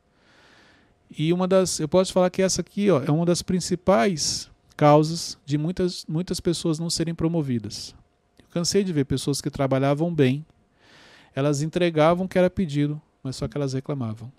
e 1.16 1.32
uma 1.32 1.48
das, 1.48 1.80
eu 1.80 1.88
posso 1.88 2.12
falar 2.12 2.30
que 2.30 2.42
essa 2.42 2.60
aqui, 2.60 2.90
ó, 2.90 3.02
é 3.02 3.10
uma 3.10 3.24
das 3.24 3.42
principais 3.42 4.50
causas 4.76 5.38
de 5.44 5.56
muitas 5.56 6.04
muitas 6.06 6.40
pessoas 6.40 6.78
não 6.78 6.90
serem 6.90 7.14
promovidas. 7.14 7.94
Eu 8.38 8.46
cansei 8.50 8.84
de 8.84 8.92
ver 8.92 9.04
pessoas 9.04 9.40
que 9.40 9.50
trabalhavam 9.50 10.14
bem, 10.14 10.44
elas 11.34 11.62
entregavam 11.62 12.26
o 12.26 12.28
que 12.28 12.38
era 12.38 12.50
pedido, 12.50 13.00
mas 13.22 13.36
só 13.36 13.48
que 13.48 13.56
elas 13.56 13.72
reclamavam. 13.72 14.30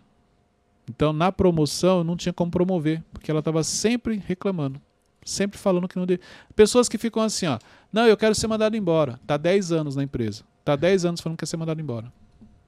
Então, 0.90 1.14
na 1.14 1.32
promoção, 1.32 2.04
não 2.04 2.18
tinha 2.18 2.34
como 2.34 2.50
promover, 2.50 3.04
porque 3.14 3.30
ela 3.30 3.40
estava 3.40 3.64
sempre 3.64 4.22
reclamando. 4.26 4.82
Sempre 5.24 5.60
falando 5.60 5.88
que 5.88 5.98
não 5.98 6.06
deu. 6.06 6.18
Pessoas 6.56 6.90
que 6.90 6.98
ficam 6.98 7.22
assim, 7.22 7.46
ó. 7.46 7.60
Não, 7.94 8.08
eu 8.08 8.18
quero 8.18 8.34
ser 8.34 8.48
mandado 8.48 8.76
embora. 8.76 9.20
Tá 9.28 9.38
10 9.38 9.72
anos 9.72 9.96
na 9.96 10.02
empresa. 10.02 10.44
Tá 10.66 10.76
10 10.76 11.06
anos 11.06 11.22
falando 11.22 11.38
que 11.38 11.42
quer 11.42 11.46
ser 11.46 11.58
mandado 11.58 11.80
embora. 11.80 12.12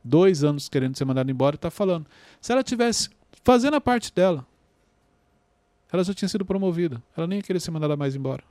Dois 0.04 0.44
anos 0.44 0.68
querendo 0.68 0.98
ser 0.98 1.06
mandado 1.06 1.30
embora 1.30 1.56
e 1.56 1.60
tá 1.60 1.70
falando. 1.70 2.08
Se 2.40 2.52
ela 2.52 2.64
tivesse 2.64 3.10
fazendo 3.44 3.76
a 3.76 3.82
parte 3.82 4.14
dela, 4.14 4.46
ela 5.92 6.04
já 6.04 6.14
tinha 6.14 6.28
sido 6.30 6.46
promovida. 6.46 7.02
Ela 7.16 7.28
nem 7.28 7.40
ia 7.40 7.44
querer 7.44 7.60
ser 7.60 7.72
mandada 7.72 7.96
mais 7.96 8.16
embora. 8.16 8.44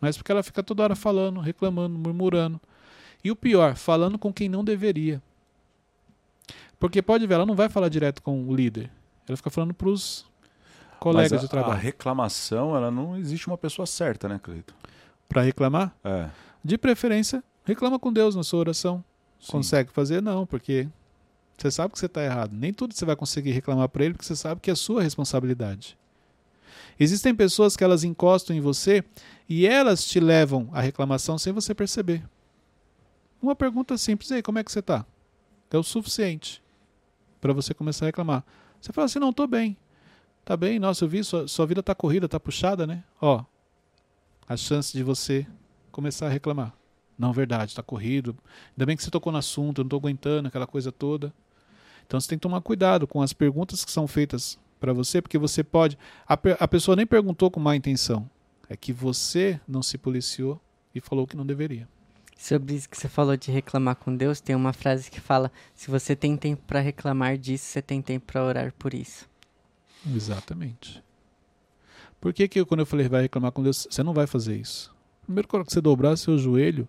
Mas 0.00 0.16
porque 0.16 0.32
ela 0.32 0.42
fica 0.42 0.62
toda 0.62 0.82
hora 0.82 0.96
falando, 0.96 1.40
reclamando, 1.40 1.98
murmurando. 1.98 2.60
E 3.22 3.30
o 3.30 3.36
pior, 3.36 3.76
falando 3.76 4.18
com 4.18 4.32
quem 4.32 4.48
não 4.48 4.64
deveria. 4.64 5.22
Porque 6.78 7.02
pode 7.02 7.26
ver, 7.26 7.34
ela 7.34 7.46
não 7.46 7.54
vai 7.54 7.68
falar 7.68 7.88
direto 7.88 8.22
com 8.22 8.42
o 8.48 8.54
líder. 8.54 8.90
Ela 9.28 9.36
fica 9.36 9.50
falando 9.50 9.74
pros 9.74 10.26
colegas 10.98 11.32
Mas 11.32 11.40
a, 11.40 11.44
de 11.44 11.50
trabalho. 11.50 11.74
A 11.74 11.76
reclamação, 11.76 12.74
ela 12.74 12.90
não 12.90 13.16
existe 13.16 13.46
uma 13.46 13.58
pessoa 13.58 13.86
certa, 13.86 14.26
né, 14.28 14.40
Cleito? 14.42 14.74
Para 15.28 15.42
reclamar, 15.42 15.94
É. 16.02 16.28
de 16.64 16.76
preferência, 16.78 17.44
reclama 17.64 17.98
com 17.98 18.12
Deus 18.12 18.34
na 18.34 18.42
sua 18.42 18.60
oração. 18.60 19.04
Sim. 19.40 19.52
Consegue 19.52 19.90
fazer? 19.92 20.20
Não, 20.20 20.46
porque 20.46 20.88
você 21.56 21.70
sabe 21.70 21.92
que 21.92 21.98
você 21.98 22.06
está 22.06 22.22
errado. 22.22 22.52
Nem 22.52 22.72
tudo 22.72 22.94
você 22.94 23.04
vai 23.04 23.16
conseguir 23.16 23.50
reclamar 23.50 23.88
para 23.88 24.04
ele, 24.04 24.14
porque 24.14 24.26
você 24.26 24.36
sabe 24.36 24.60
que 24.60 24.70
é 24.70 24.74
sua 24.74 25.02
responsabilidade. 25.02 25.98
Existem 26.98 27.34
pessoas 27.34 27.76
que 27.76 27.84
elas 27.84 28.04
encostam 28.04 28.54
em 28.54 28.60
você 28.60 29.02
e 29.48 29.66
elas 29.66 30.04
te 30.04 30.20
levam 30.20 30.68
à 30.72 30.80
reclamação 30.80 31.38
sem 31.38 31.52
você 31.52 31.74
perceber. 31.74 32.22
Uma 33.42 33.56
pergunta 33.56 33.96
simples, 33.96 34.30
aí, 34.30 34.42
como 34.42 34.58
é 34.58 34.64
que 34.64 34.70
você 34.70 34.80
está? 34.80 35.04
É 35.70 35.78
o 35.78 35.82
suficiente 35.82 36.62
para 37.40 37.52
você 37.52 37.72
começar 37.72 38.04
a 38.04 38.08
reclamar. 38.08 38.44
Você 38.80 38.92
fala 38.92 39.06
assim, 39.06 39.18
não, 39.18 39.30
estou 39.30 39.46
bem. 39.46 39.76
Tá 40.44 40.56
bem, 40.56 40.78
nossa, 40.78 41.04
eu 41.04 41.08
vi, 41.08 41.22
sua, 41.24 41.48
sua 41.48 41.66
vida 41.66 41.82
tá 41.82 41.94
corrida, 41.94 42.28
tá 42.28 42.38
puxada, 42.38 42.86
né? 42.86 43.04
Ó, 43.20 43.44
a 44.48 44.56
chance 44.56 44.92
de 44.92 45.02
você 45.02 45.46
começar 45.92 46.26
a 46.26 46.30
reclamar. 46.30 46.74
Não, 47.20 47.34
verdade, 47.34 47.74
tá 47.74 47.82
corrido. 47.82 48.34
Ainda 48.70 48.86
bem 48.86 48.96
que 48.96 49.02
você 49.02 49.10
tocou 49.10 49.30
no 49.30 49.36
assunto, 49.36 49.82
eu 49.82 49.84
não 49.84 49.90
tô 49.90 49.96
aguentando 49.96 50.48
aquela 50.48 50.66
coisa 50.66 50.90
toda. 50.90 51.30
Então 52.06 52.18
você 52.18 52.26
tem 52.26 52.38
que 52.38 52.42
tomar 52.42 52.62
cuidado 52.62 53.06
com 53.06 53.20
as 53.20 53.34
perguntas 53.34 53.84
que 53.84 53.92
são 53.92 54.08
feitas 54.08 54.58
para 54.80 54.94
você, 54.94 55.20
porque 55.20 55.36
você 55.36 55.62
pode. 55.62 55.98
A, 56.26 56.32
a 56.58 56.66
pessoa 56.66 56.96
nem 56.96 57.06
perguntou 57.06 57.50
com 57.50 57.60
má 57.60 57.76
intenção. 57.76 58.28
É 58.70 58.74
que 58.74 58.90
você 58.90 59.60
não 59.68 59.82
se 59.82 59.98
policiou 59.98 60.58
e 60.94 61.00
falou 61.00 61.26
que 61.26 61.36
não 61.36 61.44
deveria. 61.44 61.86
Sobre 62.38 62.74
isso 62.74 62.88
que 62.88 62.96
você 62.96 63.06
falou 63.06 63.36
de 63.36 63.50
reclamar 63.50 63.96
com 63.96 64.16
Deus, 64.16 64.40
tem 64.40 64.56
uma 64.56 64.72
frase 64.72 65.10
que 65.10 65.20
fala: 65.20 65.52
se 65.74 65.90
você 65.90 66.16
tem 66.16 66.38
tempo 66.38 66.62
para 66.66 66.80
reclamar 66.80 67.36
disso, 67.36 67.66
você 67.66 67.82
tem 67.82 68.00
tempo 68.00 68.32
para 68.32 68.42
orar 68.42 68.72
por 68.78 68.94
isso. 68.94 69.28
Exatamente. 70.06 71.04
Por 72.18 72.32
que, 72.32 72.48
que 72.48 72.64
quando 72.64 72.80
eu 72.80 72.86
falei 72.86 73.06
vai 73.10 73.22
reclamar 73.22 73.52
com 73.52 73.62
Deus, 73.62 73.86
você 73.90 74.02
não 74.02 74.14
vai 74.14 74.26
fazer 74.26 74.56
isso? 74.56 74.90
Primeiro, 75.24 75.46
quando 75.46 75.70
você 75.70 75.82
dobrar 75.82 76.16
seu 76.16 76.38
joelho, 76.38 76.88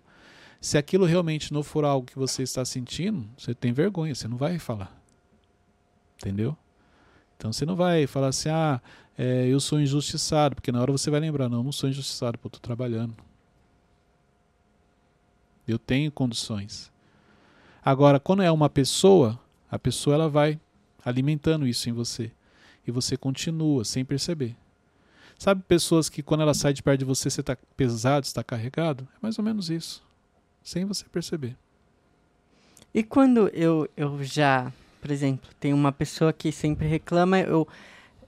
se 0.62 0.78
aquilo 0.78 1.06
realmente 1.06 1.52
não 1.52 1.64
for 1.64 1.84
algo 1.84 2.06
que 2.06 2.18
você 2.18 2.44
está 2.44 2.64
sentindo, 2.64 3.28
você 3.36 3.56
tem 3.56 3.74
vergonha, 3.74 4.14
você 4.14 4.28
não 4.28 4.38
vai 4.38 4.60
falar. 4.60 4.96
Entendeu? 6.18 6.56
Então 7.36 7.52
você 7.52 7.66
não 7.66 7.76
vai 7.76 8.06
falar 8.06 8.28
assim, 8.28 8.50
ah, 8.50 8.80
é, 9.18 9.48
eu 9.48 9.60
sou 9.60 9.82
injustiçado, 9.82 10.54
porque 10.54 10.72
na 10.72 10.80
hora 10.80 10.92
você 10.92 11.10
vai 11.10 11.20
lembrar, 11.20 11.50
não, 11.50 11.64
não 11.64 11.72
sou 11.72 11.90
injustiçado, 11.90 12.38
pô, 12.38 12.46
eu 12.46 12.52
tô 12.52 12.60
trabalhando. 12.60 13.16
Eu 15.68 15.80
tenho 15.80 16.12
condições. 16.12 16.92
Agora, 17.84 18.20
quando 18.20 18.44
é 18.44 18.52
uma 18.52 18.70
pessoa, 18.70 19.40
a 19.70 19.80
pessoa 19.80 20.14
ela 20.14 20.30
vai 20.30 20.60
alimentando 21.04 21.66
isso 21.66 21.90
em 21.90 21.94
você. 21.94 22.32
E 22.86 22.92
você 22.92 23.18
continua 23.18 23.84
sem 23.84 24.06
perceber. 24.06 24.56
Sabe 25.40 25.64
pessoas 25.64 26.08
que 26.08 26.22
quando 26.22 26.42
ela 26.42 26.54
sai 26.54 26.72
de 26.72 26.84
perto 26.84 27.00
de 27.00 27.06
você, 27.06 27.32
você 27.32 27.42
está 27.42 27.58
pesado, 27.76 28.28
está 28.28 28.44
carregado? 28.44 29.08
É 29.16 29.18
mais 29.20 29.40
ou 29.40 29.44
menos 29.44 29.72
isso. 29.72 30.04
Sem 30.64 30.86
você 30.86 31.06
perceber. 31.06 31.58
E 32.94 33.04
quando 33.04 33.48
eu, 33.50 33.90
eu 33.96 34.24
já, 34.24 34.72
por 35.02 35.12
exemplo, 35.12 35.50
tem 35.60 35.74
uma 35.74 35.92
pessoa 35.92 36.34
que 36.34 36.52
sempre 36.52 36.88
reclama, 36.88 37.40
eu 37.40 37.68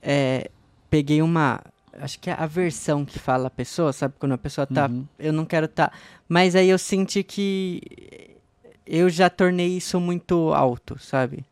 é, 0.01 0.49
peguei 0.89 1.21
uma. 1.21 1.61
Acho 1.93 2.19
que 2.19 2.29
é 2.29 2.33
a 2.33 2.47
versão 2.47 3.05
que 3.05 3.19
fala 3.19 3.47
a 3.47 3.51
pessoa, 3.51 3.93
sabe? 3.93 4.15
Quando 4.17 4.31
a 4.31 4.37
pessoa 4.37 4.65
tá. 4.65 4.87
Uhum. 4.87 5.05
Eu 5.19 5.33
não 5.33 5.45
quero 5.45 5.67
tá. 5.67 5.91
Mas 6.27 6.55
aí 6.55 6.69
eu 6.69 6.79
senti 6.79 7.23
que 7.23 7.81
eu 8.85 9.09
já 9.09 9.29
tornei 9.29 9.77
isso 9.77 9.99
muito 9.99 10.53
alto, 10.53 10.97
sabe? 10.99 11.45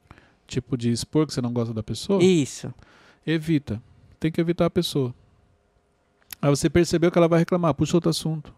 Tipo 0.48 0.78
de 0.78 0.92
expor 0.92 1.28
que 1.28 1.34
você 1.34 1.42
não 1.42 1.54
gosta 1.54 1.74
da 1.74 1.84
pessoa? 1.84 2.24
Isso. 2.24 2.74
Evita. 3.26 3.82
Tem 4.20 4.32
que 4.32 4.42
evitar 4.42 4.66
a 4.66 4.70
pessoa. 4.70 5.14
Aí 6.42 6.50
você 6.50 6.70
percebeu 6.70 7.12
que 7.12 7.18
ela 7.18 7.28
vai 7.28 7.40
reclamar, 7.40 7.74
puxa 7.74 7.98
outro 7.98 8.10
assunto. 8.10 8.54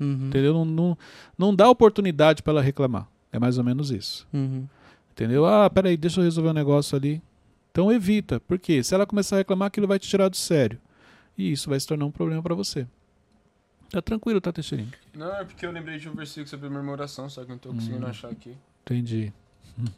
Uhum. 0.00 0.26
Entendeu? 0.28 0.52
Não, 0.52 0.64
não, 0.64 0.98
não 1.38 1.54
dá 1.54 1.68
oportunidade 1.68 2.42
para 2.42 2.52
ela 2.54 2.62
reclamar. 2.62 3.08
É 3.32 3.38
mais 3.38 3.58
ou 3.58 3.64
menos 3.64 3.90
isso. 3.90 4.26
Uhum. 4.32 4.66
Entendeu? 5.12 5.46
Ah, 5.46 5.68
peraí, 5.70 5.96
deixa 5.96 6.20
eu 6.20 6.24
resolver 6.24 6.50
um 6.50 6.54
negócio 6.54 6.96
ali. 6.96 7.22
Então 7.70 7.90
evita. 7.92 8.40
Porque 8.40 8.82
se 8.82 8.94
ela 8.94 9.06
começar 9.06 9.36
a 9.36 9.38
reclamar, 9.38 9.66
aquilo 9.68 9.86
vai 9.86 9.98
te 9.98 10.08
tirar 10.08 10.28
do 10.28 10.36
sério. 10.36 10.78
E 11.36 11.50
isso 11.50 11.68
vai 11.68 11.78
se 11.80 11.86
tornar 11.86 12.04
um 12.06 12.10
problema 12.10 12.42
para 12.42 12.54
você. 12.54 12.86
Tá 13.90 14.00
tranquilo, 14.02 14.40
tá, 14.40 14.52
Teixeirinho? 14.52 14.90
Não, 15.14 15.34
é 15.36 15.44
porque 15.44 15.64
eu 15.64 15.70
lembrei 15.70 15.98
de 15.98 16.08
um 16.08 16.14
versículo 16.14 16.48
sobre 16.48 16.68
murmuração, 16.68 17.28
só 17.28 17.42
que 17.44 17.50
não 17.50 17.58
tô 17.58 17.68
conseguindo 17.72 18.04
Hum. 18.06 18.10
achar 18.10 18.28
aqui. 18.30 18.56
Entendi. 18.82 19.32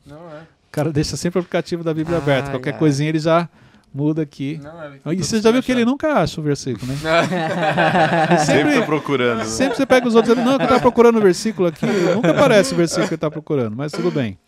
Não 0.07 0.31
é. 0.31 0.43
O 0.43 0.71
cara 0.73 0.93
deixa 0.93 1.17
sempre 1.17 1.38
o 1.38 1.41
aplicativo 1.41 1.83
da 1.85 1.93
Bíblia 1.95 2.17
Ai, 2.17 2.23
aberto. 2.23 2.50
Qualquer 2.50 2.75
ai. 2.75 2.79
coisinha 2.79 3.09
ele 3.09 3.19
já 3.19 3.49
muda 3.97 4.23
aqui. 4.23 4.61
Não 4.62 4.83
é. 4.83 5.15
E 5.15 5.25
você 5.25 5.41
já 5.41 5.50
viu 5.50 5.62
que 5.62 5.73
ele 5.73 5.85
nunca 5.85 6.12
acha 6.12 6.38
o 6.38 6.45
versículo, 6.45 6.93
né? 6.93 6.99
Sempre 8.45 8.75
tô 8.75 8.85
procurando. 8.85 9.45
Sempre 9.47 9.76
você 9.76 9.87
pega 9.87 10.07
os 10.07 10.15
outros 10.15 10.37
e 10.37 10.41
não, 10.41 10.59
que 10.59 10.65
eu 10.65 10.69
tava 10.69 10.81
procurando 10.81 11.17
o 11.17 11.23
versículo 11.23 11.69
aqui. 11.69 11.87
Nunca 11.87 12.31
aparece 12.31 12.75
o 12.75 12.76
versículo 12.76 13.09
que 13.09 13.15
ele 13.15 13.21
tá 13.21 13.31
procurando, 13.31 13.75
mas 13.75 13.93
tudo 13.93 14.11
bem. 14.11 14.38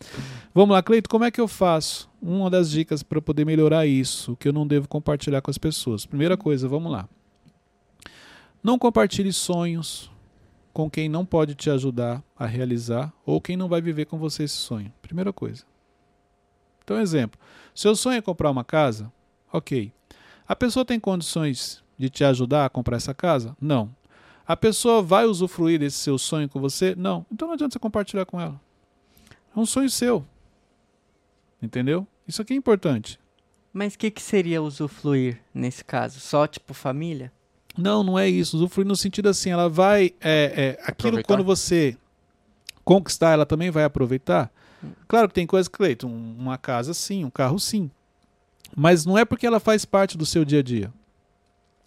Vamos 0.53 0.73
lá, 0.73 0.83
Cleito, 0.83 1.09
como 1.09 1.25
é 1.25 1.31
que 1.31 1.41
eu 1.41 1.47
faço? 1.47 2.09
Uma 2.21 2.49
das 2.49 2.69
dicas 2.69 3.01
para 3.01 3.21
poder 3.21 3.45
melhorar 3.45 3.85
isso, 3.87 4.35
que 4.37 4.47
eu 4.47 4.53
não 4.53 4.67
devo 4.67 4.87
compartilhar 4.87 5.41
com 5.41 5.49
as 5.49 5.57
pessoas. 5.57 6.05
Primeira 6.05 6.37
coisa, 6.37 6.67
vamos 6.67 6.91
lá. 6.91 7.07
Não 8.63 8.77
compartilhe 8.77 9.33
sonhos 9.33 10.11
com 10.73 10.89
quem 10.89 11.09
não 11.09 11.25
pode 11.25 11.55
te 11.55 11.69
ajudar 11.69 12.23
a 12.37 12.45
realizar 12.45 13.11
ou 13.25 13.41
quem 13.41 13.57
não 13.57 13.67
vai 13.67 13.81
viver 13.81 14.05
com 14.05 14.17
você 14.17 14.43
esse 14.43 14.55
sonho. 14.55 14.91
Primeira 15.01 15.33
coisa. 15.33 15.63
Então, 16.83 16.99
exemplo. 16.99 17.39
Seu 17.73 17.95
sonho 17.95 18.17
é 18.17 18.21
comprar 18.21 18.51
uma 18.51 18.63
casa? 18.63 19.11
Ok. 19.51 19.91
A 20.47 20.55
pessoa 20.55 20.83
tem 20.85 20.99
condições 20.99 21.83
de 21.97 22.09
te 22.09 22.23
ajudar 22.23 22.65
a 22.65 22.69
comprar 22.69 22.97
essa 22.97 23.13
casa? 23.13 23.55
Não. 23.59 23.93
A 24.47 24.55
pessoa 24.57 25.01
vai 25.01 25.25
usufruir 25.25 25.79
desse 25.79 25.97
seu 25.97 26.17
sonho 26.17 26.49
com 26.49 26.59
você? 26.59 26.95
Não. 26.95 27.25
Então 27.31 27.47
não 27.47 27.53
adianta 27.55 27.73
você 27.73 27.79
compartilhar 27.79 28.25
com 28.25 28.39
ela. 28.41 28.59
É 29.55 29.59
um 29.59 29.65
sonho 29.65 29.89
seu. 29.89 30.25
Entendeu? 31.61 32.07
Isso 32.27 32.41
aqui 32.41 32.53
é 32.53 32.55
importante. 32.55 33.19
Mas 33.71 33.93
o 33.93 33.97
que, 33.99 34.09
que 34.09 34.21
seria 34.21 34.61
usufruir 34.61 35.39
nesse 35.53 35.83
caso? 35.83 36.19
Só 36.19 36.47
tipo 36.47 36.73
família? 36.73 37.31
Não, 37.77 38.03
não 38.03 38.17
é 38.17 38.27
isso. 38.27 38.57
Usufruir 38.57 38.87
no 38.87 38.95
sentido 38.95 39.29
assim, 39.29 39.51
ela 39.51 39.69
vai. 39.69 40.13
É, 40.21 40.77
é, 40.79 40.83
aquilo 40.83 41.21
quando 41.23 41.43
você 41.43 41.95
conquistar, 42.83 43.31
ela 43.31 43.45
também 43.45 43.69
vai 43.69 43.83
aproveitar. 43.83 44.51
Claro 45.07 45.27
que 45.27 45.33
tem 45.33 45.45
coisas, 45.45 45.67
Cleiton, 45.67 46.07
um- 46.07 46.35
uma 46.39 46.57
casa 46.57 46.93
sim, 46.93 47.23
um 47.25 47.29
carro 47.29 47.59
sim. 47.59 47.91
Mas 48.75 49.05
não 49.05 49.17
é 49.17 49.25
porque 49.25 49.45
ela 49.47 49.59
faz 49.59 49.85
parte 49.85 50.17
do 50.17 50.25
seu 50.25 50.45
dia 50.45 50.59
a 50.59 50.63
dia. 50.63 50.93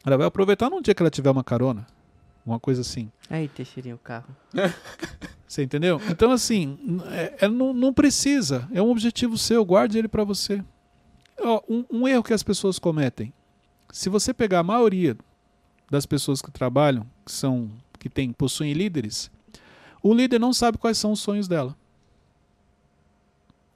Ela 0.05 0.17
vai 0.19 0.27
aproveitar 0.27 0.69
num 0.69 0.83
dia 0.83 0.95
que 0.95 1.03
ela 1.03 1.11
tiver 1.11 1.31
uma 1.31 1.45
carona. 1.45 1.87
Uma 2.45 2.59
coisa 2.59 2.81
assim. 2.81 3.11
Aí, 3.31 3.47
Teixeirinho, 3.49 3.95
o 3.95 3.99
carro. 3.99 4.27
Você 5.47 5.63
entendeu? 5.63 6.01
Então, 6.09 6.33
assim, 6.33 6.79
é- 7.11 7.45
é- 7.45 7.49
não, 7.49 7.73
não 7.73 7.93
precisa. 7.93 8.69
É 8.73 8.83
um 8.83 8.91
objetivo 8.91 9.37
seu, 9.39 9.65
guarde 9.65 9.99
ele 9.99 10.09
para 10.09 10.25
você. 10.25 10.65
Ó, 11.39 11.63
um, 11.69 11.85
um 11.91 12.09
erro 12.09 12.23
que 12.23 12.33
as 12.33 12.43
pessoas 12.43 12.79
cometem. 12.79 13.33
Se 13.93 14.09
você 14.09 14.33
pegar 14.33 14.61
a 14.61 14.65
maioria 14.65 15.17
das 15.91 16.07
pessoas 16.07 16.41
que 16.41 16.51
trabalham, 16.51 17.07
que 17.25 17.31
são 17.33 17.71
que 17.99 18.09
tem, 18.09 18.33
possuem 18.33 18.73
líderes, 18.73 19.31
o 20.03 20.13
líder 20.15 20.41
não 20.41 20.53
sabe 20.53 20.79
quais 20.79 20.97
são 20.99 21.13
os 21.13 21.21
sonhos 21.21 21.47
dela. 21.47 21.77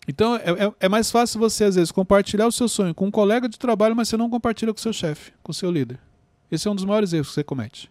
Então 0.09 0.37
é, 0.37 0.51
é- 0.67 0.73
é 0.81 0.89
mais 0.89 1.11
fácil 1.11 1.41
você, 1.41 1.65
às 1.65 1.75
vezes, 1.75 1.91
compartilhar 1.91 2.47
o 2.47 2.53
seu 2.53 2.69
sonho 2.69 2.95
com 2.95 3.07
um 3.07 3.11
colega 3.11 3.49
de 3.49 3.59
trabalho, 3.59 3.97
mas 3.97 4.09
você 4.09 4.17
não 4.17 4.31
compartilha 4.31 4.73
com 4.73 4.79
o 4.79 4.83
seu 4.83 4.93
chefe, 4.93 5.33
com 5.43 5.51
o 5.51 5.55
seu 5.55 5.71
líder. 5.71 5.99
Esse 6.51 6.69
é 6.69 6.71
um 6.71 6.75
dos 6.77 6.85
maiores 6.85 7.13
erros 7.13 7.29
que 7.29 7.35
você 7.35 7.45
comete. 7.45 7.91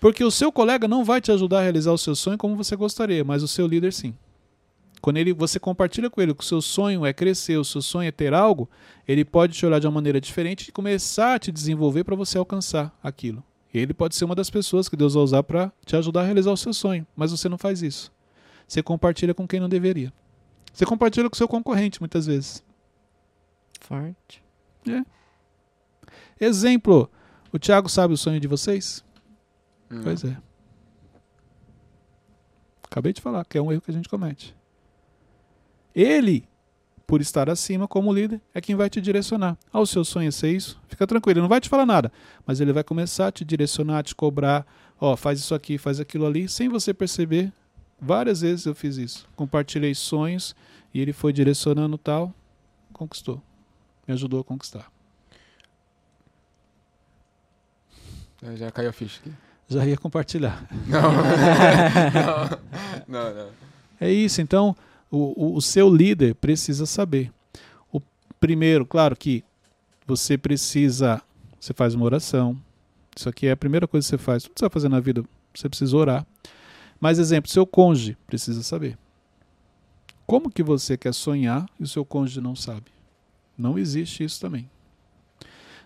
Porque 0.00 0.24
o 0.24 0.30
seu 0.32 0.50
colega 0.50 0.88
não 0.88 1.04
vai 1.04 1.20
te 1.20 1.30
ajudar 1.30 1.60
a 1.60 1.62
realizar 1.62 1.92
o 1.92 1.98
seu 1.98 2.16
sonho 2.16 2.36
como 2.36 2.56
você 2.56 2.74
gostaria, 2.74 3.22
mas 3.22 3.42
o 3.44 3.48
seu 3.48 3.66
líder 3.68 3.92
sim. 3.92 4.12
Quando 5.00 5.16
ele, 5.16 5.32
você 5.32 5.60
compartilha 5.60 6.10
com 6.10 6.20
ele 6.20 6.34
que 6.34 6.42
o 6.42 6.46
seu 6.46 6.60
sonho 6.60 7.06
é 7.06 7.12
crescer, 7.12 7.56
o 7.56 7.64
seu 7.64 7.80
sonho 7.82 8.08
é 8.08 8.12
ter 8.12 8.34
algo, 8.34 8.68
ele 9.06 9.24
pode 9.24 9.52
te 9.52 9.64
olhar 9.64 9.78
de 9.78 9.86
uma 9.86 9.92
maneira 9.92 10.20
diferente 10.20 10.68
e 10.68 10.72
começar 10.72 11.34
a 11.34 11.38
te 11.38 11.52
desenvolver 11.52 12.02
para 12.04 12.16
você 12.16 12.38
alcançar 12.38 12.96
aquilo. 13.02 13.42
E 13.72 13.78
ele 13.78 13.94
pode 13.94 14.14
ser 14.16 14.24
uma 14.24 14.34
das 14.34 14.50
pessoas 14.50 14.88
que 14.88 14.96
Deus 14.96 15.14
vai 15.14 15.22
usar 15.22 15.42
para 15.44 15.72
te 15.86 15.96
ajudar 15.96 16.22
a 16.22 16.24
realizar 16.24 16.50
o 16.52 16.56
seu 16.56 16.72
sonho, 16.74 17.06
mas 17.16 17.30
você 17.30 17.48
não 17.48 17.58
faz 17.58 17.82
isso. 17.82 18.12
Você 18.66 18.82
compartilha 18.82 19.34
com 19.34 19.46
quem 19.46 19.60
não 19.60 19.68
deveria. 19.68 20.12
Você 20.72 20.86
compartilha 20.86 21.28
com 21.28 21.34
o 21.34 21.36
seu 21.36 21.48
concorrente 21.48 22.00
muitas 22.00 22.26
vezes. 22.26 22.64
Forte. 23.80 24.42
Exemplo: 26.40 27.10
o 27.52 27.58
Thiago 27.58 27.88
sabe 27.88 28.14
o 28.14 28.16
sonho 28.16 28.40
de 28.40 28.48
vocês? 28.48 29.04
Hum. 29.90 30.00
Pois 30.02 30.24
é. 30.24 30.36
Acabei 32.84 33.12
de 33.12 33.20
falar 33.20 33.44
que 33.44 33.56
é 33.56 33.62
um 33.62 33.70
erro 33.70 33.80
que 33.80 33.90
a 33.90 33.94
gente 33.94 34.08
comete. 34.08 34.54
Ele, 35.94 36.46
por 37.06 37.20
estar 37.20 37.48
acima 37.48 37.86
como 37.86 38.12
líder, 38.12 38.40
é 38.54 38.60
quem 38.60 38.74
vai 38.74 38.88
te 38.88 39.00
direcionar. 39.00 39.58
Ah, 39.72 39.80
o 39.80 39.86
seu 39.86 40.04
sonho 40.04 40.28
é 40.28 40.30
ser 40.30 40.54
isso? 40.54 40.80
Fica 40.88 41.06
tranquilo, 41.06 41.38
ele 41.38 41.42
não 41.42 41.48
vai 41.48 41.60
te 41.60 41.68
falar 41.68 41.86
nada, 41.86 42.12
mas 42.46 42.60
ele 42.60 42.72
vai 42.72 42.82
começar 42.84 43.28
a 43.28 43.32
te 43.32 43.44
direcionar, 43.44 43.98
a 43.98 44.02
te 44.02 44.14
cobrar. 44.14 44.66
Ó, 45.00 45.16
faz 45.16 45.38
isso 45.38 45.54
aqui, 45.54 45.78
faz 45.78 46.00
aquilo 46.00 46.26
ali, 46.26 46.48
sem 46.48 46.68
você 46.68 46.92
perceber. 46.94 47.52
Várias 48.04 48.40
vezes 48.40 48.66
eu 48.66 48.74
fiz 48.74 48.96
isso. 48.96 49.28
Compartilhei 49.36 49.94
sonhos 49.94 50.56
e 50.92 51.00
ele 51.00 51.12
foi 51.12 51.32
direcionando 51.32 51.96
tal, 51.96 52.34
conquistou. 52.92 53.40
Me 54.08 54.12
ajudou 54.12 54.40
a 54.40 54.44
conquistar. 54.44 54.90
É, 58.42 58.56
Já 58.56 58.72
caiu 58.72 58.90
a 58.90 58.92
ficha 58.92 59.20
aqui. 59.20 59.32
Já 59.68 59.86
ia 59.86 59.96
compartilhar. 59.96 60.66
Não. 60.88 61.12
não, 63.06 63.22
não, 63.24 63.34
não. 63.34 63.50
É 64.00 64.10
isso, 64.10 64.42
então 64.42 64.74
o, 65.08 65.52
o, 65.52 65.56
o 65.56 65.62
seu 65.62 65.88
líder 65.88 66.34
precisa 66.34 66.86
saber. 66.86 67.32
O 67.92 68.00
primeiro, 68.40 68.84
claro 68.84 69.14
que 69.14 69.44
você 70.04 70.36
precisa, 70.36 71.22
você 71.60 71.72
faz 71.72 71.94
uma 71.94 72.04
oração. 72.04 72.60
Isso 73.16 73.28
aqui 73.28 73.46
é 73.46 73.52
a 73.52 73.56
primeira 73.56 73.86
coisa 73.86 74.04
que 74.04 74.10
você 74.10 74.18
faz. 74.18 74.42
Tudo 74.42 74.54
que 74.54 74.58
você 74.58 74.64
vai 74.64 74.72
fazer 74.72 74.88
na 74.88 74.98
vida, 74.98 75.22
você 75.54 75.68
precisa 75.68 75.96
orar. 75.96 76.26
Mas 77.02 77.18
exemplo, 77.18 77.50
seu 77.50 77.66
cônjuge 77.66 78.16
precisa 78.28 78.62
saber. 78.62 78.96
Como 80.24 80.48
que 80.48 80.62
você 80.62 80.96
quer 80.96 81.12
sonhar 81.12 81.68
e 81.80 81.82
o 81.82 81.86
seu 81.88 82.04
cônjuge 82.04 82.40
não 82.40 82.54
sabe? 82.54 82.92
Não 83.58 83.76
existe 83.76 84.22
isso 84.22 84.40
também. 84.40 84.70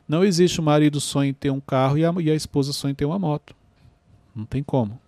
Não 0.06 0.22
existe 0.22 0.60
o 0.60 0.62
marido 0.62 1.00
sonha 1.00 1.30
em 1.30 1.32
ter 1.32 1.48
um 1.50 1.58
carro 1.58 1.96
e 1.96 2.04
a, 2.04 2.12
e 2.20 2.30
a 2.30 2.34
esposa 2.34 2.70
sonha 2.70 2.92
em 2.92 2.94
ter 2.94 3.06
uma 3.06 3.18
moto. 3.18 3.56
Não 4.34 4.44
tem 4.44 4.62
como. 4.62 5.00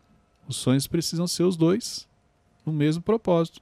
Os 0.48 0.56
sonhos 0.56 0.86
precisam 0.86 1.26
ser 1.26 1.42
os 1.42 1.58
dois 1.58 2.08
no 2.64 2.72
mesmo 2.72 3.02
propósito. 3.02 3.60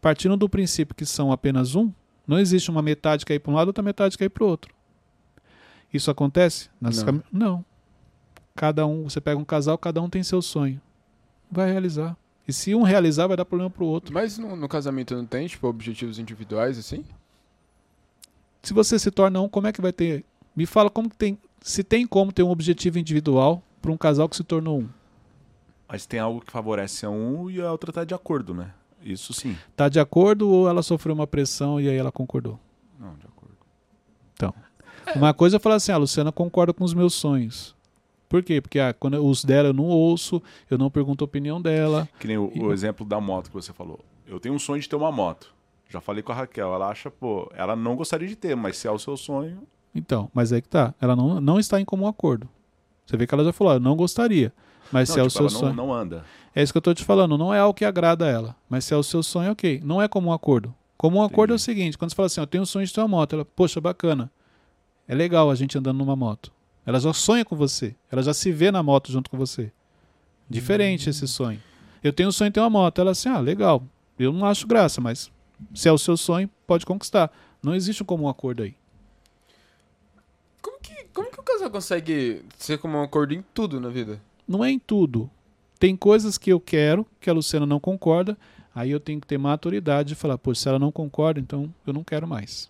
Partindo 0.00 0.38
do 0.38 0.48
princípio 0.48 0.94
que 0.94 1.04
são 1.04 1.30
apenas 1.30 1.74
um, 1.74 1.92
não 2.26 2.38
existe 2.38 2.70
uma 2.70 2.80
metade 2.80 3.26
cair 3.26 3.38
para 3.38 3.52
um 3.52 3.54
lado 3.54 3.68
e 3.68 3.68
outra 3.68 3.82
metade 3.84 4.16
cair 4.16 4.30
para 4.30 4.44
o 4.44 4.48
outro. 4.48 4.74
Isso 5.92 6.10
acontece? 6.10 6.70
Nas 6.80 6.96
Não. 7.00 7.04
cami- 7.04 7.22
não. 7.30 7.64
Cada 8.56 8.86
um, 8.86 9.04
você 9.10 9.20
pega 9.20 9.38
um 9.38 9.44
casal, 9.44 9.76
cada 9.76 10.00
um 10.00 10.08
tem 10.08 10.22
seu 10.22 10.40
sonho. 10.40 10.80
Vai 11.50 11.70
realizar. 11.70 12.16
E 12.46 12.52
se 12.52 12.74
um 12.74 12.82
realizar, 12.82 13.26
vai 13.26 13.36
dar 13.36 13.44
problema 13.44 13.70
para 13.70 13.84
o 13.84 13.86
outro. 13.86 14.12
Mas 14.12 14.38
no, 14.38 14.56
no 14.56 14.68
casamento 14.68 15.14
não 15.14 15.26
tem, 15.26 15.46
tipo, 15.46 15.66
objetivos 15.66 16.18
individuais, 16.18 16.78
assim? 16.78 17.04
Se 18.62 18.72
você 18.74 18.98
se 18.98 19.10
torna 19.10 19.40
um, 19.40 19.48
como 19.48 19.66
é 19.66 19.72
que 19.72 19.80
vai 19.80 19.92
ter? 19.92 20.24
Me 20.54 20.66
fala 20.66 20.90
como 20.90 21.08
que 21.08 21.16
tem, 21.16 21.38
se 21.60 21.82
tem 21.82 22.06
como 22.06 22.32
ter 22.32 22.42
um 22.42 22.50
objetivo 22.50 22.98
individual 22.98 23.62
para 23.80 23.90
um 23.90 23.96
casal 23.96 24.28
que 24.28 24.36
se 24.36 24.44
tornou 24.44 24.80
um. 24.80 24.88
Mas 25.88 26.06
tem 26.06 26.20
algo 26.20 26.40
que 26.40 26.52
favorece 26.52 27.06
a 27.06 27.10
um 27.10 27.50
e 27.50 27.60
a 27.60 27.70
outra 27.70 27.92
tá 27.92 28.04
de 28.04 28.14
acordo, 28.14 28.54
né? 28.54 28.72
Isso 29.02 29.32
sim. 29.32 29.56
Tá 29.74 29.88
de 29.88 29.98
acordo 29.98 30.48
ou 30.48 30.68
ela 30.68 30.82
sofreu 30.82 31.14
uma 31.14 31.26
pressão 31.26 31.80
e 31.80 31.88
aí 31.88 31.96
ela 31.96 32.12
concordou? 32.12 32.60
Não, 32.98 33.14
de 33.14 33.26
acordo. 33.26 33.40
Uma 35.16 35.34
coisa 35.34 35.56
é 35.56 35.58
falar 35.58 35.76
assim, 35.76 35.92
a 35.92 35.96
Luciana 35.96 36.30
concorda 36.30 36.72
com 36.72 36.84
os 36.84 36.94
meus 36.94 37.14
sonhos. 37.14 37.74
Por 38.30 38.42
quê? 38.44 38.60
Porque 38.60 38.78
ah, 38.78 38.94
quando 38.94 39.22
os 39.26 39.44
dela 39.44 39.68
eu 39.70 39.72
não 39.74 39.84
ouço, 39.86 40.40
eu 40.70 40.78
não 40.78 40.88
pergunto 40.88 41.24
a 41.24 41.26
opinião 41.26 41.60
dela. 41.60 42.08
Que 42.20 42.28
nem 42.28 42.38
o, 42.38 42.50
E- 42.54 42.60
o 42.62 42.72
exemplo 42.72 43.04
da 43.04 43.20
moto 43.20 43.48
que 43.48 43.54
você 43.54 43.72
falou. 43.72 43.98
Eu 44.26 44.38
tenho 44.38 44.54
um 44.54 44.58
sonho 44.58 44.80
de 44.80 44.88
ter 44.88 44.94
uma 44.94 45.10
moto. 45.10 45.52
Já 45.88 46.00
falei 46.00 46.22
com 46.22 46.30
a 46.30 46.34
Raquel. 46.36 46.72
Ela 46.72 46.88
acha, 46.88 47.10
pô, 47.10 47.50
ela 47.56 47.74
não 47.74 47.96
gostaria 47.96 48.28
de 48.28 48.36
ter, 48.36 48.54
mas 48.54 48.76
se 48.76 48.86
é 48.86 48.90
o 48.90 48.98
seu 49.00 49.16
sonho. 49.16 49.58
Então, 49.92 50.30
mas 50.32 50.52
aí 50.52 50.62
que 50.62 50.68
tá. 50.68 50.94
Ela 51.00 51.16
não, 51.16 51.40
não 51.40 51.58
está 51.58 51.80
em 51.80 51.84
comum 51.84 52.06
acordo. 52.06 52.48
Você 53.04 53.16
vê 53.16 53.26
que 53.26 53.34
ela 53.34 53.42
já 53.44 53.52
falou, 53.52 53.72
"Ah, 53.72 53.76
eu 53.76 53.80
não 53.80 53.96
gostaria. 53.96 54.52
Mas 54.92 55.08
não, 55.08 55.14
se 55.14 55.20
é 55.20 55.24
o 55.24 55.26
tipo, 55.28 55.32
seu 55.38 55.46
ela 55.48 55.50
sonho. 55.50 55.74
não, 55.74 55.86
não 55.88 55.92
anda. 55.92 56.24
É 56.54 56.62
isso 56.62 56.72
que 56.72 56.78
eu 56.78 56.82
tô 56.82 56.94
te 56.94 57.04
falando, 57.04 57.36
não 57.36 57.52
é 57.52 57.58
algo 57.58 57.74
que 57.74 57.84
agrada 57.84 58.24
a 58.26 58.28
ela. 58.28 58.56
Mas 58.68 58.84
se 58.84 58.94
é 58.94 58.96
o 58.96 59.02
seu 59.02 59.24
sonho, 59.24 59.50
ok. 59.50 59.80
Não 59.84 60.00
é 60.00 60.06
comum 60.06 60.32
acordo. 60.32 60.72
Comum 60.96 61.20
acordo 61.22 61.52
é 61.52 61.54
o 61.54 61.56
Entendi. 61.56 61.62
seguinte: 61.64 61.98
quando 61.98 62.10
você 62.10 62.16
fala 62.16 62.26
assim, 62.26 62.40
eu 62.40 62.46
tenho 62.46 62.62
um 62.62 62.66
sonho 62.66 62.86
de 62.86 62.92
ter 62.92 63.00
uma 63.00 63.08
moto, 63.08 63.32
ela, 63.32 63.44
poxa, 63.44 63.80
bacana. 63.80 64.30
É 65.08 65.14
legal 65.16 65.50
a 65.50 65.54
gente 65.56 65.76
andando 65.76 65.98
numa 65.98 66.14
moto. 66.14 66.52
Ela 66.90 66.98
já 66.98 67.12
sonha 67.12 67.44
com 67.44 67.54
você. 67.54 67.94
Ela 68.10 68.20
já 68.20 68.34
se 68.34 68.50
vê 68.50 68.72
na 68.72 68.82
moto 68.82 69.12
junto 69.12 69.30
com 69.30 69.38
você. 69.38 69.70
Diferente 70.48 71.08
esse 71.08 71.28
sonho. 71.28 71.62
Eu 72.02 72.12
tenho 72.12 72.30
um 72.30 72.32
sonho 72.32 72.50
de 72.50 72.54
ter 72.54 72.60
uma 72.60 72.68
moto. 72.68 73.00
Ela 73.00 73.12
assim, 73.12 73.28
ah, 73.28 73.38
legal. 73.38 73.84
Eu 74.18 74.32
não 74.32 74.44
acho 74.44 74.66
graça, 74.66 75.00
mas 75.00 75.30
se 75.72 75.88
é 75.88 75.92
o 75.92 75.96
seu 75.96 76.16
sonho, 76.16 76.50
pode 76.66 76.84
conquistar. 76.84 77.30
Não 77.62 77.76
existe 77.76 78.02
um 78.02 78.06
comum 78.06 78.28
acordo 78.28 78.64
aí. 78.64 78.74
Como 80.60 80.80
que, 80.80 81.04
como 81.14 81.30
que 81.30 81.38
o 81.38 81.44
casal 81.44 81.70
consegue 81.70 82.42
ser 82.58 82.78
como 82.78 82.98
um 82.98 83.02
acordo 83.02 83.34
em 83.34 83.44
tudo 83.54 83.80
na 83.80 83.88
vida? 83.88 84.20
Não 84.48 84.64
é 84.64 84.70
em 84.72 84.78
tudo. 84.80 85.30
Tem 85.78 85.94
coisas 85.94 86.36
que 86.36 86.50
eu 86.50 86.58
quero, 86.58 87.06
que 87.20 87.30
a 87.30 87.32
Luciana 87.32 87.66
não 87.66 87.78
concorda, 87.78 88.36
aí 88.74 88.90
eu 88.90 88.98
tenho 88.98 89.20
que 89.20 89.28
ter 89.28 89.38
maturidade 89.38 90.08
de 90.08 90.14
falar, 90.16 90.36
pô, 90.38 90.52
se 90.56 90.68
ela 90.68 90.78
não 90.78 90.90
concorda, 90.90 91.38
então 91.38 91.72
eu 91.86 91.92
não 91.92 92.02
quero 92.02 92.26
mais. 92.26 92.68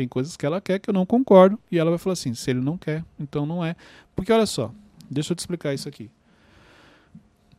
Tem 0.00 0.08
coisas 0.08 0.34
que 0.34 0.46
ela 0.46 0.62
quer 0.62 0.78
que 0.78 0.88
eu 0.88 0.94
não 0.94 1.04
concordo, 1.04 1.58
e 1.70 1.78
ela 1.78 1.90
vai 1.90 1.98
falar 1.98 2.14
assim, 2.14 2.32
se 2.32 2.50
ele 2.50 2.62
não 2.62 2.78
quer, 2.78 3.04
então 3.18 3.44
não 3.44 3.62
é. 3.62 3.76
Porque 4.16 4.32
olha 4.32 4.46
só, 4.46 4.72
deixa 5.10 5.32
eu 5.32 5.36
te 5.36 5.40
explicar 5.40 5.74
isso 5.74 5.86
aqui. 5.86 6.10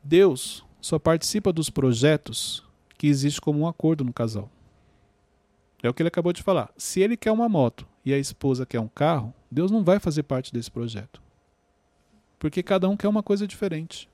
Deus 0.03 0.65
só 0.81 0.97
participa 0.97 1.53
dos 1.53 1.69
projetos 1.69 2.63
que 2.97 3.05
existe 3.05 3.39
como 3.39 3.59
um 3.59 3.67
acordo 3.67 4.03
no 4.03 4.11
casal. 4.11 4.49
É 5.83 5.87
o 5.87 5.93
que 5.93 6.01
ele 6.01 6.07
acabou 6.07 6.33
de 6.33 6.41
falar. 6.41 6.71
Se 6.75 6.99
ele 6.99 7.15
quer 7.15 7.31
uma 7.31 7.47
moto 7.47 7.87
e 8.03 8.11
a 8.11 8.17
esposa 8.17 8.65
quer 8.65 8.79
um 8.79 8.87
carro, 8.87 9.31
Deus 9.51 9.69
não 9.69 9.83
vai 9.83 9.99
fazer 9.99 10.23
parte 10.23 10.51
desse 10.51 10.71
projeto. 10.71 11.21
Porque 12.39 12.63
cada 12.63 12.89
um 12.89 12.97
quer 12.97 13.07
uma 13.07 13.21
coisa 13.21 13.45
diferente. 13.45 14.09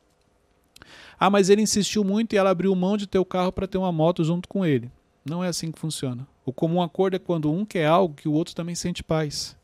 Ah, 1.17 1.29
mas 1.29 1.49
ele 1.49 1.61
insistiu 1.61 2.03
muito 2.03 2.33
e 2.33 2.37
ela 2.37 2.49
abriu 2.49 2.75
mão 2.75 2.97
de 2.97 3.07
ter 3.07 3.19
o 3.19 3.23
carro 3.25 3.53
para 3.53 3.67
ter 3.67 3.77
uma 3.77 3.93
moto 3.93 4.21
junto 4.21 4.49
com 4.49 4.65
ele. 4.65 4.91
Não 5.29 5.43
é 5.43 5.47
assim 5.47 5.71
que 5.71 5.79
funciona. 5.79 6.27
O 6.45 6.53
comum 6.53 6.81
acordo 6.81 7.15
é 7.15 7.19
quando 7.19 7.51
um 7.51 7.65
quer 7.65 7.85
algo 7.85 8.15
que 8.15 8.27
o 8.27 8.33
outro 8.33 8.55
também 8.55 8.75
sente 8.75 9.03
paz. 9.03 9.55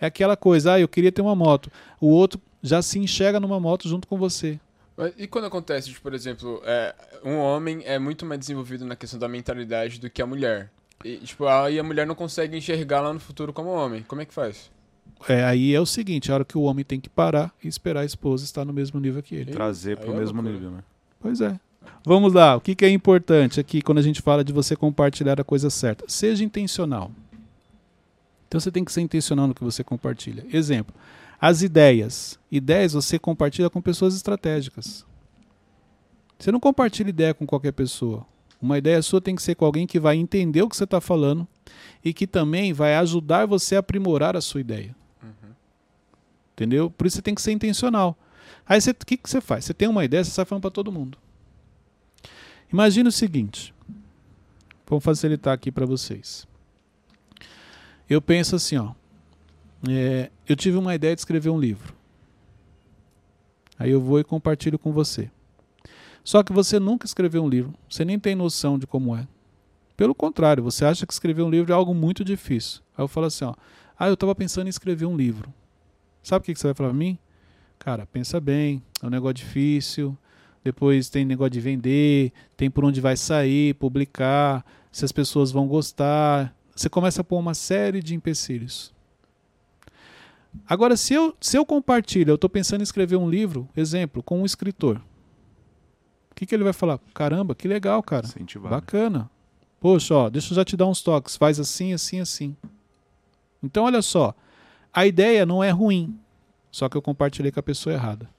É 0.00 0.06
aquela 0.06 0.36
coisa, 0.36 0.72
ah, 0.72 0.80
eu 0.80 0.88
queria 0.88 1.12
ter 1.12 1.22
uma 1.22 1.36
moto. 1.36 1.70
O 2.00 2.08
outro 2.08 2.40
já 2.62 2.82
se 2.82 2.98
enxerga 2.98 3.38
numa 3.38 3.60
moto 3.60 3.88
junto 3.88 4.08
com 4.08 4.18
você. 4.18 4.58
Mas 4.96 5.14
E 5.16 5.26
quando 5.26 5.44
acontece, 5.44 5.88
tipo, 5.88 6.02
por 6.02 6.12
exemplo, 6.12 6.60
é, 6.64 6.94
um 7.24 7.36
homem 7.36 7.82
é 7.84 7.98
muito 7.98 8.26
mais 8.26 8.40
desenvolvido 8.40 8.84
na 8.84 8.96
questão 8.96 9.18
da 9.18 9.28
mentalidade 9.28 10.00
do 10.00 10.10
que 10.10 10.20
a 10.20 10.26
mulher. 10.26 10.70
E, 11.04 11.18
tipo, 11.18 11.46
aí 11.46 11.78
a 11.78 11.82
mulher 11.82 12.06
não 12.06 12.14
consegue 12.14 12.56
enxergar 12.56 13.00
lá 13.00 13.12
no 13.12 13.20
futuro 13.20 13.52
como 13.52 13.70
homem. 13.70 14.02
Como 14.02 14.20
é 14.20 14.24
que 14.24 14.34
faz? 14.34 14.70
É, 15.28 15.44
aí 15.44 15.74
é 15.74 15.80
o 15.80 15.86
seguinte, 15.86 16.30
a 16.30 16.34
hora 16.34 16.44
que 16.44 16.58
o 16.58 16.62
homem 16.62 16.84
tem 16.84 17.00
que 17.00 17.08
parar 17.08 17.52
e 17.62 17.68
esperar 17.68 18.00
a 18.00 18.04
esposa 18.04 18.44
estar 18.44 18.64
no 18.64 18.72
mesmo 18.72 18.98
nível 18.98 19.22
que 19.22 19.34
ele. 19.34 19.52
Trazer 19.52 19.98
Aí 19.98 20.04
pro 20.04 20.14
é 20.14 20.18
mesmo 20.18 20.42
nível, 20.42 20.70
né? 20.70 20.84
Pois 21.20 21.40
é. 21.40 21.58
Vamos 22.04 22.32
lá, 22.32 22.56
o 22.56 22.60
que, 22.60 22.74
que 22.74 22.84
é 22.84 22.90
importante 22.90 23.60
aqui 23.60 23.80
quando 23.80 23.98
a 23.98 24.02
gente 24.02 24.20
fala 24.20 24.42
de 24.42 24.52
você 24.52 24.74
compartilhar 24.74 25.40
a 25.40 25.44
coisa 25.44 25.70
certa? 25.70 26.04
Seja 26.08 26.44
intencional. 26.44 27.10
Então 28.48 28.60
você 28.60 28.70
tem 28.70 28.84
que 28.84 28.92
ser 28.92 29.00
intencional 29.00 29.46
no 29.46 29.54
que 29.54 29.64
você 29.64 29.84
compartilha. 29.84 30.44
Exemplo, 30.52 30.94
as 31.40 31.62
ideias. 31.62 32.38
Ideias 32.50 32.92
você 32.92 33.18
compartilha 33.18 33.70
com 33.70 33.80
pessoas 33.80 34.14
estratégicas. 34.14 35.06
Você 36.38 36.50
não 36.50 36.60
compartilha 36.60 37.08
ideia 37.08 37.32
com 37.32 37.46
qualquer 37.46 37.72
pessoa. 37.72 38.26
Uma 38.60 38.78
ideia 38.78 39.00
sua 39.00 39.20
tem 39.20 39.34
que 39.34 39.42
ser 39.42 39.54
com 39.54 39.64
alguém 39.64 39.86
que 39.86 39.98
vai 39.98 40.16
entender 40.16 40.62
o 40.62 40.68
que 40.68 40.76
você 40.76 40.84
está 40.84 41.00
falando 41.00 41.46
e 42.04 42.12
que 42.12 42.26
também 42.26 42.72
vai 42.72 42.96
ajudar 42.96 43.46
você 43.46 43.76
a 43.76 43.78
aprimorar 43.78 44.36
a 44.36 44.40
sua 44.40 44.60
ideia. 44.60 44.94
Entendeu? 46.52 46.90
Por 46.90 47.06
isso 47.06 47.16
você 47.16 47.22
tem 47.22 47.34
que 47.34 47.42
ser 47.42 47.52
intencional. 47.52 48.16
Aí 48.66 48.78
o 48.78 49.04
que, 49.04 49.16
que 49.16 49.28
você 49.28 49.40
faz? 49.40 49.64
Você 49.64 49.74
tem 49.74 49.88
uma 49.88 50.04
ideia, 50.04 50.22
você 50.22 50.30
sai 50.30 50.44
falando 50.44 50.62
para 50.62 50.70
todo 50.70 50.92
mundo. 50.92 51.18
Imagina 52.72 53.10
o 53.10 53.12
seguinte. 53.12 53.74
Vamos 54.86 55.04
facilitar 55.04 55.52
aqui 55.52 55.70
para 55.70 55.84
vocês. 55.84 56.46
Eu 58.08 58.20
penso 58.20 58.56
assim, 58.56 58.76
ó. 58.76 58.92
é, 59.88 60.30
eu 60.48 60.56
tive 60.56 60.78
uma 60.78 60.94
ideia 60.94 61.14
de 61.14 61.20
escrever 61.20 61.50
um 61.50 61.60
livro. 61.60 61.94
Aí 63.78 63.90
eu 63.90 64.00
vou 64.00 64.20
e 64.20 64.24
compartilho 64.24 64.78
com 64.78 64.92
você. 64.92 65.30
Só 66.24 66.42
que 66.42 66.52
você 66.52 66.78
nunca 66.78 67.04
escreveu 67.04 67.42
um 67.42 67.48
livro. 67.48 67.74
Você 67.88 68.04
nem 68.04 68.18
tem 68.18 68.34
noção 68.34 68.78
de 68.78 68.86
como 68.86 69.14
é. 69.16 69.26
Pelo 69.96 70.14
contrário, 70.14 70.62
você 70.62 70.84
acha 70.84 71.06
que 71.06 71.12
escrever 71.12 71.42
um 71.42 71.50
livro 71.50 71.72
é 71.72 71.74
algo 71.74 71.94
muito 71.94 72.24
difícil. 72.24 72.80
Aí 72.96 73.04
eu 73.04 73.08
falo 73.08 73.26
assim, 73.26 73.44
ó. 73.44 73.54
Ah, 73.98 74.08
eu 74.08 74.14
estava 74.14 74.34
pensando 74.34 74.66
em 74.66 74.70
escrever 74.70 75.06
um 75.06 75.16
livro. 75.16 75.52
Sabe 76.22 76.42
o 76.42 76.44
que 76.44 76.54
você 76.54 76.68
vai 76.68 76.74
falar 76.74 76.90
pra 76.90 76.98
mim? 76.98 77.18
Cara, 77.78 78.06
pensa 78.06 78.40
bem, 78.40 78.82
é 79.02 79.06
um 79.06 79.10
negócio 79.10 79.34
difícil. 79.34 80.16
Depois 80.64 81.08
tem 81.08 81.24
negócio 81.24 81.50
de 81.50 81.60
vender, 81.60 82.32
tem 82.56 82.70
por 82.70 82.84
onde 82.84 83.00
vai 83.00 83.16
sair, 83.16 83.74
publicar, 83.74 84.64
se 84.90 85.04
as 85.04 85.12
pessoas 85.12 85.50
vão 85.50 85.66
gostar. 85.66 86.54
Você 86.74 86.88
começa 86.88 87.20
a 87.20 87.24
pôr 87.24 87.38
uma 87.38 87.54
série 87.54 88.02
de 88.02 88.14
empecilhos. 88.14 88.94
Agora, 90.66 90.96
se 90.96 91.14
eu, 91.14 91.34
se 91.40 91.56
eu 91.56 91.64
compartilho, 91.64 92.30
eu 92.30 92.34
estou 92.34 92.48
pensando 92.48 92.80
em 92.80 92.84
escrever 92.84 93.16
um 93.16 93.28
livro, 93.28 93.68
exemplo, 93.76 94.22
com 94.22 94.40
um 94.40 94.44
escritor. 94.44 95.02
O 96.30 96.34
que, 96.34 96.46
que 96.46 96.54
ele 96.54 96.64
vai 96.64 96.72
falar? 96.72 96.98
Caramba, 97.14 97.54
que 97.54 97.66
legal, 97.66 98.02
cara. 98.02 98.26
Incentivar. 98.26 98.70
Bacana. 98.70 99.30
Poxa, 99.80 100.14
ó, 100.14 100.30
deixa 100.30 100.52
eu 100.52 100.56
já 100.56 100.64
te 100.64 100.76
dar 100.76 100.86
uns 100.86 101.02
toques. 101.02 101.36
Faz 101.36 101.58
assim, 101.58 101.92
assim, 101.92 102.20
assim. 102.20 102.56
Então, 103.62 103.84
olha 103.84 104.02
só. 104.02 104.34
A 104.92 105.06
ideia 105.06 105.44
não 105.44 105.62
é 105.62 105.70
ruim. 105.70 106.18
Só 106.70 106.88
que 106.88 106.96
eu 106.96 107.02
compartilhei 107.02 107.50
com 107.50 107.60
a 107.60 107.62
pessoa 107.62 107.92
errada. 107.92 108.30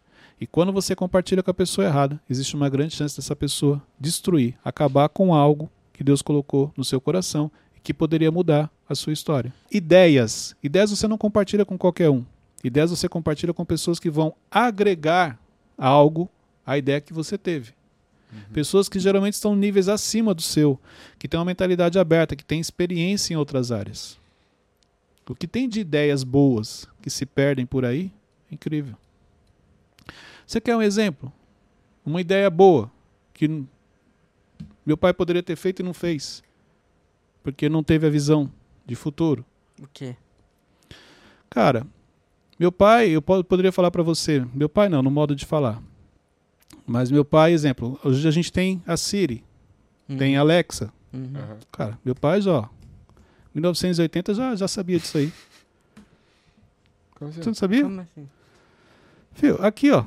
E 0.43 0.47
quando 0.47 0.73
você 0.73 0.93
compartilha 0.93 1.41
com 1.41 1.51
a 1.51 1.53
pessoa 1.53 1.87
errada, 1.87 2.19
existe 2.29 2.53
uma 2.53 2.67
grande 2.67 2.93
chance 2.93 3.15
dessa 3.15 3.33
pessoa 3.33 3.81
destruir, 3.97 4.55
acabar 4.61 5.07
com 5.07 5.33
algo 5.33 5.71
que 5.93 6.03
Deus 6.03 6.21
colocou 6.21 6.69
no 6.75 6.83
seu 6.83 6.99
coração 6.99 7.49
e 7.77 7.79
que 7.79 7.93
poderia 7.93 8.29
mudar 8.29 8.69
a 8.89 8.93
sua 8.93 9.13
história. 9.13 9.53
Ideias. 9.71 10.53
Ideias 10.61 10.89
você 10.89 11.07
não 11.07 11.17
compartilha 11.17 11.63
com 11.63 11.77
qualquer 11.77 12.09
um. 12.09 12.25
Ideias 12.61 12.89
você 12.89 13.07
compartilha 13.07 13.53
com 13.53 13.63
pessoas 13.63 14.01
que 14.01 14.09
vão 14.09 14.35
agregar 14.51 15.39
algo 15.77 16.29
à 16.65 16.77
ideia 16.77 16.99
que 16.99 17.13
você 17.13 17.37
teve. 17.37 17.71
Pessoas 18.51 18.89
que 18.89 18.99
geralmente 18.99 19.35
estão 19.35 19.55
níveis 19.55 19.87
acima 19.87 20.33
do 20.33 20.41
seu, 20.41 20.77
que 21.17 21.29
têm 21.29 21.39
uma 21.39 21.45
mentalidade 21.45 21.97
aberta, 21.97 22.35
que 22.35 22.43
têm 22.43 22.59
experiência 22.59 23.33
em 23.33 23.37
outras 23.37 23.71
áreas. 23.71 24.19
O 25.25 25.33
que 25.33 25.47
tem 25.47 25.69
de 25.69 25.79
ideias 25.79 26.21
boas 26.21 26.85
que 27.01 27.09
se 27.09 27.25
perdem 27.25 27.65
por 27.65 27.85
aí 27.85 28.11
é 28.51 28.55
incrível. 28.55 28.97
Você 30.45 30.59
quer 30.61 30.75
um 30.75 30.81
exemplo? 30.81 31.31
Uma 32.05 32.21
ideia 32.21 32.49
boa 32.49 32.91
que 33.33 33.63
meu 34.85 34.97
pai 34.97 35.13
poderia 35.13 35.41
ter 35.43 35.55
feito 35.55 35.81
e 35.81 35.83
não 35.83 35.93
fez, 35.93 36.43
porque 37.41 37.69
não 37.69 37.83
teve 37.83 38.05
a 38.05 38.09
visão 38.09 38.51
de 38.85 38.95
futuro. 38.95 39.45
O 39.81 39.87
quê? 39.93 40.15
Cara, 41.49 41.85
meu 42.59 42.71
pai, 42.71 43.09
eu 43.09 43.21
po- 43.21 43.43
poderia 43.43 43.71
falar 43.71 43.91
pra 43.91 44.03
você, 44.03 44.45
meu 44.53 44.67
pai 44.69 44.89
não, 44.89 45.01
no 45.01 45.09
modo 45.11 45.35
de 45.35 45.45
falar. 45.45 45.81
Mas 46.85 47.09
meu 47.09 47.23
pai, 47.23 47.53
exemplo, 47.53 47.97
hoje 48.03 48.27
a 48.27 48.31
gente 48.31 48.51
tem 48.51 48.81
a 48.85 48.97
Siri, 48.97 49.43
Uhum. 50.09 50.17
tem 50.17 50.35
a 50.35 50.41
Alexa. 50.41 50.91
Uhum. 51.13 51.31
Cara, 51.71 51.97
meu 52.03 52.13
pai 52.15 52.41
já, 52.41 52.69
1980 53.53 54.33
já, 54.33 54.55
já 54.55 54.67
sabia 54.67 54.99
disso 54.99 55.17
aí. 55.17 55.31
Como 57.15 57.29
assim? 57.29 57.41
Você 57.41 57.49
não 57.49 57.53
sabia? 57.55 57.83
Como 57.83 58.01
assim? 58.01 58.27
Fio, 59.33 59.63
aqui 59.63 59.91
ó. 59.91 60.05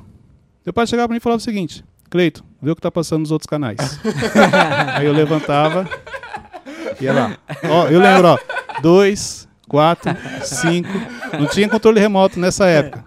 Meu 0.67 0.73
pai 0.73 0.85
chegava 0.85 1.07
pra 1.07 1.13
mim 1.13 1.17
e 1.19 1.21
falava 1.21 1.37
o 1.37 1.41
seguinte: 1.41 1.81
Cleito, 2.09 2.43
vê 2.61 2.71
o 2.71 2.75
que 2.75 2.81
tá 2.81 2.91
passando 2.91 3.21
nos 3.21 3.31
outros 3.31 3.47
canais. 3.47 3.77
aí 4.95 5.05
eu 5.05 5.13
levantava, 5.13 5.89
ia 6.99 7.13
lá. 7.13 7.37
Ó, 7.69 7.87
eu 7.87 8.01
lembro, 8.01 8.27
ó. 8.27 8.37
Dois, 8.81 9.47
quatro, 9.65 10.11
cinco. 10.43 10.89
Não 11.39 11.47
tinha 11.47 11.69
controle 11.69 12.01
remoto 12.01 12.37
nessa 12.37 12.65
época. 12.65 13.05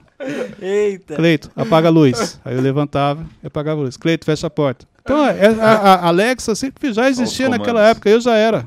Eita! 0.58 1.16
Cleito, 1.16 1.50
apaga 1.54 1.88
a 1.88 1.90
luz. 1.90 2.40
Aí 2.46 2.56
eu 2.56 2.62
levantava 2.62 3.26
e 3.42 3.46
apagava 3.46 3.78
a 3.82 3.84
luz. 3.84 3.98
Cleito, 3.98 4.24
fecha 4.24 4.46
a 4.46 4.50
porta. 4.50 4.86
Então, 5.02 5.22
é, 5.26 5.48
a, 5.60 5.96
a 5.96 6.06
Alexa 6.08 6.54
sempre 6.54 6.94
já 6.94 7.10
existia 7.10 7.50
naquela 7.50 7.86
época, 7.86 8.08
eu 8.08 8.22
já 8.22 8.36
era. 8.36 8.66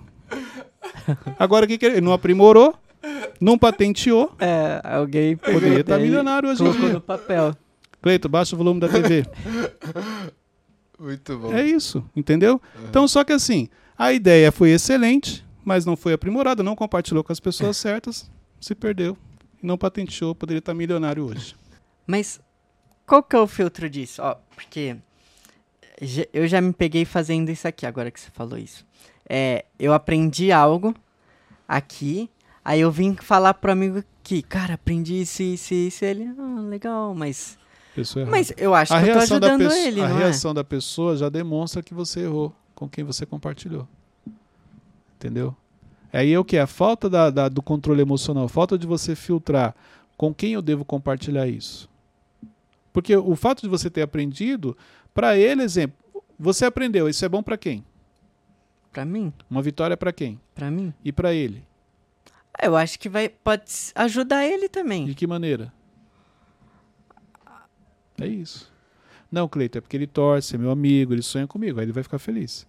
Agora, 1.39 1.65
o 1.65 1.67
que, 1.67 1.79
que 1.79 1.85
ele 1.87 1.99
não 1.99 2.13
aprimorou, 2.13 2.75
não 3.41 3.57
patenteou, 3.57 4.31
É, 4.39 4.79
alguém 4.83 5.35
poderia 5.35 5.79
estar 5.79 5.99
e 5.99 6.03
milionário 6.03 6.47
hoje 6.47 6.61
em 6.61 6.65
colocou 6.65 6.85
dia. 6.85 6.93
no 6.93 7.01
papel. 7.01 7.55
Cleito, 8.03 8.27
baixa 8.27 8.53
o 8.53 8.57
volume 8.57 8.81
da 8.81 8.89
TV. 8.89 9.25
Muito 10.99 11.39
bom. 11.39 11.53
É 11.53 11.65
isso, 11.65 12.03
entendeu? 12.13 12.61
Então, 12.89 13.07
só 13.07 13.23
que 13.23 13.31
assim, 13.31 13.69
a 13.97 14.11
ideia 14.11 14.51
foi 14.51 14.71
excelente, 14.71 15.43
mas 15.63 15.85
não 15.85 15.95
foi 15.95 16.11
aprimorada, 16.11 16.61
não 16.61 16.75
compartilhou 16.75 17.23
com 17.23 17.31
as 17.31 17.39
pessoas 17.39 17.77
certas, 17.77 18.29
se 18.59 18.75
perdeu. 18.75 19.17
E 19.61 19.65
não 19.65 19.77
patenteou, 19.77 20.35
poderia 20.35 20.59
estar 20.59 20.73
milionário 20.73 21.25
hoje. 21.25 21.55
Mas 22.05 22.41
qual 23.05 23.23
que 23.23 23.37
é 23.37 23.39
o 23.39 23.47
filtro 23.47 23.89
disso? 23.89 24.21
Ó, 24.21 24.35
porque 24.53 24.97
eu 26.33 26.45
já 26.45 26.59
me 26.59 26.73
peguei 26.73 27.05
fazendo 27.05 27.49
isso 27.51 27.65
aqui, 27.69 27.85
agora 27.85 28.11
que 28.11 28.19
você 28.19 28.29
falou 28.33 28.57
isso. 28.57 28.85
É, 29.29 29.63
eu 29.79 29.93
aprendi 29.93 30.51
algo 30.51 30.93
aqui, 31.65 32.29
aí 32.65 32.81
eu 32.81 32.91
vim 32.91 33.15
falar 33.15 33.53
pro 33.53 33.71
amigo 33.71 34.03
que, 34.21 34.41
cara, 34.41 34.73
aprendi 34.73 35.21
isso, 35.21 35.41
isso, 35.41 35.73
isso, 35.73 36.03
ele, 36.03 36.29
ah, 36.37 36.59
legal, 36.63 37.15
mas... 37.15 37.62
Pessoa 37.95 38.23
errada. 38.23 38.37
Mas 38.37 38.51
eu 38.57 38.73
acho 38.73 38.93
a 38.93 39.01
que 39.03 39.09
eu 39.09 39.13
tô 39.13 39.19
ajudando 39.19 39.59
pessoa, 39.59 39.79
ele, 39.79 40.01
a 40.01 40.09
é? 40.09 40.13
reação 40.13 40.53
da 40.53 40.63
pessoa 40.63 41.15
já 41.15 41.29
demonstra 41.29 41.83
que 41.83 41.93
você 41.93 42.21
errou 42.21 42.53
com 42.73 42.89
quem 42.89 43.03
você 43.03 43.25
compartilhou. 43.25 43.87
Entendeu? 45.15 45.55
Aí 46.11 46.31
é 46.33 46.39
o 46.39 46.43
que? 46.45 46.57
A 46.57 46.67
falta 46.67 47.09
da, 47.09 47.29
da- 47.29 47.49
do 47.49 47.61
controle 47.61 48.01
emocional, 48.01 48.47
falta 48.47 48.77
de 48.77 48.85
você 48.85 49.15
filtrar 49.15 49.75
com 50.17 50.33
quem 50.33 50.53
eu 50.53 50.61
devo 50.61 50.83
compartilhar 50.85 51.47
isso. 51.47 51.89
Porque 52.91 53.15
o 53.15 53.35
fato 53.35 53.61
de 53.61 53.67
você 53.67 53.89
ter 53.89 54.01
aprendido, 54.03 54.77
para 55.13 55.37
ele, 55.37 55.63
exemplo, 55.63 55.97
você 56.37 56.65
aprendeu, 56.65 57.09
isso 57.09 57.23
é 57.25 57.29
bom 57.29 57.41
para 57.41 57.57
quem? 57.57 57.83
Pra 58.91 59.03
mim, 59.05 59.33
Uma 59.49 59.61
vitória 59.61 59.97
para 59.97 60.11
quem? 60.13 60.39
pra 60.53 60.69
mim. 60.69 60.93
E 61.03 61.11
para 61.11 61.33
ele? 61.33 61.63
Eu 62.61 62.75
acho 62.75 62.99
que 62.99 63.09
vai, 63.09 63.29
pode 63.29 63.63
ajudar 63.95 64.45
ele 64.45 64.69
também. 64.69 65.05
De 65.05 65.15
que 65.15 65.25
maneira? 65.25 65.73
É 68.19 68.27
isso. 68.27 68.71
Não, 69.31 69.47
Cleiton, 69.47 69.79
é 69.79 69.81
porque 69.81 69.97
ele 69.97 70.05
torce, 70.07 70.55
é 70.55 70.57
meu 70.57 70.69
amigo, 70.71 71.13
ele 71.13 71.23
sonha 71.23 71.47
comigo, 71.47 71.79
aí 71.79 71.85
ele 71.85 71.91
vai 71.91 72.03
ficar 72.03 72.19
feliz. 72.19 72.67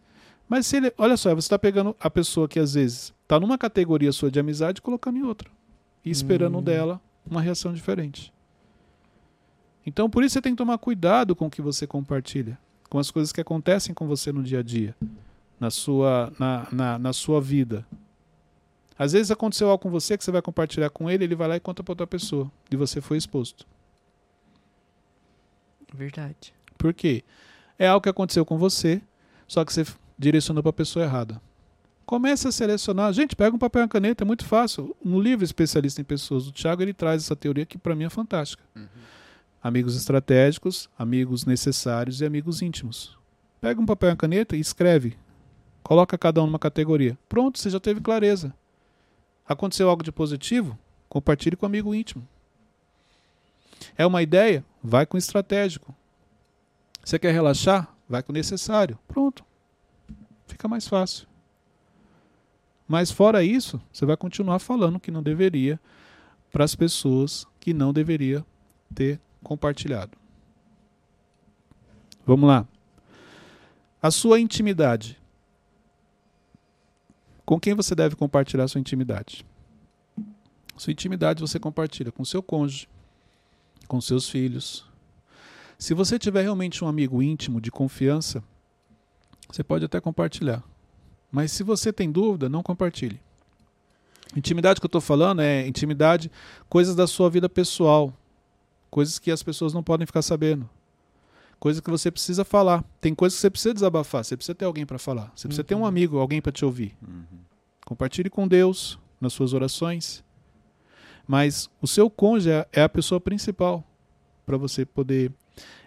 Mas 0.48 0.66
se 0.66 0.76
ele. 0.76 0.92
Olha 0.96 1.16
só, 1.16 1.30
você 1.34 1.46
está 1.46 1.58
pegando 1.58 1.94
a 1.98 2.10
pessoa 2.10 2.48
que 2.48 2.58
às 2.58 2.74
vezes 2.74 3.12
está 3.22 3.38
numa 3.40 3.58
categoria 3.58 4.12
sua 4.12 4.30
de 4.30 4.38
amizade 4.40 4.78
e 4.78 4.82
colocando 4.82 5.18
em 5.18 5.22
outra. 5.22 5.50
E 6.04 6.10
esperando 6.10 6.58
Hum. 6.58 6.62
dela 6.62 7.00
uma 7.26 7.40
reação 7.40 7.72
diferente. 7.72 8.32
Então, 9.86 10.08
por 10.08 10.22
isso 10.24 10.34
você 10.34 10.40
tem 10.42 10.52
que 10.52 10.58
tomar 10.58 10.78
cuidado 10.78 11.34
com 11.36 11.46
o 11.46 11.50
que 11.50 11.60
você 11.62 11.86
compartilha. 11.86 12.58
Com 12.88 12.98
as 12.98 13.10
coisas 13.10 13.32
que 13.32 13.40
acontecem 13.40 13.94
com 13.94 14.06
você 14.06 14.32
no 14.32 14.42
dia 14.42 14.60
a 14.60 14.62
dia. 14.62 14.94
Na 15.58 15.70
sua, 15.70 16.32
na, 16.38 16.66
na, 16.72 16.98
na 16.98 17.12
sua 17.12 17.40
vida. 17.40 17.86
Às 18.98 19.12
vezes 19.12 19.30
aconteceu 19.30 19.68
algo 19.68 19.82
com 19.82 19.90
você 19.90 20.16
que 20.16 20.24
você 20.24 20.30
vai 20.30 20.40
compartilhar 20.40 20.88
com 20.90 21.10
ele, 21.10 21.24
ele 21.24 21.34
vai 21.34 21.48
lá 21.48 21.56
e 21.56 21.60
conta 21.60 21.82
para 21.82 21.92
outra 21.92 22.06
pessoa. 22.06 22.50
E 22.70 22.76
você 22.76 23.00
foi 23.00 23.16
exposto. 23.16 23.66
Verdade. 25.94 26.52
Por 26.76 26.92
quê? 26.92 27.22
É 27.78 27.86
algo 27.86 28.02
que 28.02 28.08
aconteceu 28.08 28.44
com 28.44 28.58
você, 28.58 29.00
só 29.46 29.64
que 29.64 29.72
você 29.72 29.86
direcionou 30.18 30.62
para 30.62 30.70
a 30.70 30.72
pessoa 30.72 31.04
errada. 31.04 31.40
Comece 32.04 32.48
a 32.48 32.52
selecionar. 32.52 33.12
Gente, 33.12 33.34
pega 33.34 33.54
um 33.54 33.58
papel 33.58 33.80
e 33.80 33.84
uma 33.84 33.88
caneta, 33.88 34.24
é 34.24 34.26
muito 34.26 34.44
fácil. 34.44 34.94
No 35.02 35.20
livro 35.20 35.44
Especialista 35.44 36.00
em 36.00 36.04
Pessoas 36.04 36.44
do 36.44 36.52
Thiago, 36.52 36.82
ele 36.82 36.92
traz 36.92 37.22
essa 37.22 37.36
teoria 37.36 37.64
que 37.64 37.78
para 37.78 37.94
mim 37.94 38.04
é 38.04 38.10
fantástica. 38.10 38.62
Amigos 39.62 39.96
estratégicos, 39.96 40.90
amigos 40.98 41.46
necessários 41.46 42.20
e 42.20 42.26
amigos 42.26 42.60
íntimos. 42.60 43.16
Pega 43.60 43.80
um 43.80 43.86
papel 43.86 44.10
e 44.10 44.12
uma 44.12 44.16
caneta 44.16 44.56
e 44.56 44.60
escreve. 44.60 45.16
Coloca 45.82 46.18
cada 46.18 46.42
um 46.42 46.46
numa 46.46 46.58
categoria. 46.58 47.16
Pronto, 47.28 47.58
você 47.58 47.70
já 47.70 47.80
teve 47.80 48.00
clareza. 48.00 48.52
Aconteceu 49.46 49.88
algo 49.88 50.02
de 50.02 50.12
positivo? 50.12 50.78
Compartilhe 51.08 51.56
com 51.56 51.64
o 51.64 51.68
amigo 51.68 51.94
íntimo. 51.94 52.26
É 53.96 54.04
uma 54.04 54.22
ideia? 54.22 54.64
Vai 54.86 55.06
com 55.06 55.16
o 55.16 55.18
estratégico. 55.18 55.94
Você 57.02 57.18
quer 57.18 57.32
relaxar? 57.32 57.88
Vai 58.06 58.22
com 58.22 58.32
o 58.32 58.34
necessário. 58.34 58.98
Pronto. 59.08 59.42
Fica 60.46 60.68
mais 60.68 60.86
fácil. 60.86 61.26
Mas 62.86 63.10
fora 63.10 63.42
isso, 63.42 63.80
você 63.90 64.04
vai 64.04 64.14
continuar 64.14 64.58
falando 64.58 65.00
que 65.00 65.10
não 65.10 65.22
deveria 65.22 65.80
para 66.52 66.64
as 66.64 66.74
pessoas 66.74 67.46
que 67.58 67.72
não 67.72 67.94
deveria 67.94 68.44
ter 68.94 69.18
compartilhado. 69.42 70.18
Vamos 72.26 72.46
lá. 72.46 72.68
A 74.02 74.10
sua 74.10 74.38
intimidade. 74.38 75.18
Com 77.46 77.58
quem 77.58 77.72
você 77.72 77.94
deve 77.94 78.16
compartilhar 78.16 78.68
sua 78.68 78.82
intimidade? 78.82 79.46
Sua 80.76 80.92
intimidade 80.92 81.40
você 81.40 81.58
compartilha 81.58 82.12
com 82.12 82.22
seu 82.22 82.42
cônjuge, 82.42 82.86
com 83.86 84.00
seus 84.00 84.28
filhos. 84.28 84.84
Se 85.78 85.94
você 85.94 86.18
tiver 86.18 86.42
realmente 86.42 86.84
um 86.84 86.88
amigo 86.88 87.22
íntimo 87.22 87.60
de 87.60 87.70
confiança, 87.70 88.42
você 89.50 89.62
pode 89.62 89.84
até 89.84 90.00
compartilhar. 90.00 90.62
Mas 91.30 91.52
se 91.52 91.62
você 91.62 91.92
tem 91.92 92.10
dúvida, 92.10 92.48
não 92.48 92.62
compartilhe. 92.62 93.20
Intimidade 94.36 94.80
que 94.80 94.86
eu 94.86 94.88
estou 94.88 95.00
falando 95.00 95.42
é 95.42 95.66
intimidade, 95.66 96.30
coisas 96.68 96.96
da 96.96 97.06
sua 97.06 97.28
vida 97.28 97.48
pessoal, 97.48 98.12
coisas 98.90 99.18
que 99.18 99.30
as 99.30 99.42
pessoas 99.42 99.72
não 99.72 99.82
podem 99.82 100.06
ficar 100.06 100.22
sabendo, 100.22 100.68
coisas 101.60 101.80
que 101.80 101.90
você 101.90 102.10
precisa 102.10 102.44
falar. 102.44 102.82
Tem 103.00 103.14
coisas 103.14 103.36
que 103.36 103.42
você 103.42 103.50
precisa 103.50 103.74
desabafar, 103.74 104.24
você 104.24 104.36
precisa 104.36 104.54
ter 104.54 104.64
alguém 104.64 104.86
para 104.86 104.98
falar, 104.98 105.32
você 105.36 105.46
precisa 105.46 105.64
ter 105.64 105.74
um 105.74 105.84
amigo, 105.86 106.18
alguém 106.18 106.40
para 106.40 106.52
te 106.52 106.64
ouvir. 106.64 106.96
Compartilhe 107.84 108.30
com 108.30 108.48
Deus 108.48 108.98
nas 109.20 109.32
suas 109.32 109.52
orações. 109.52 110.23
Mas 111.26 111.70
o 111.80 111.86
seu 111.86 112.10
cônjuge 112.10 112.50
é- 112.50 112.66
é 112.72 112.82
a 112.82 112.88
pessoa 112.88 113.20
principal 113.20 113.84
para 114.44 114.56
você 114.56 114.84
poder 114.84 115.32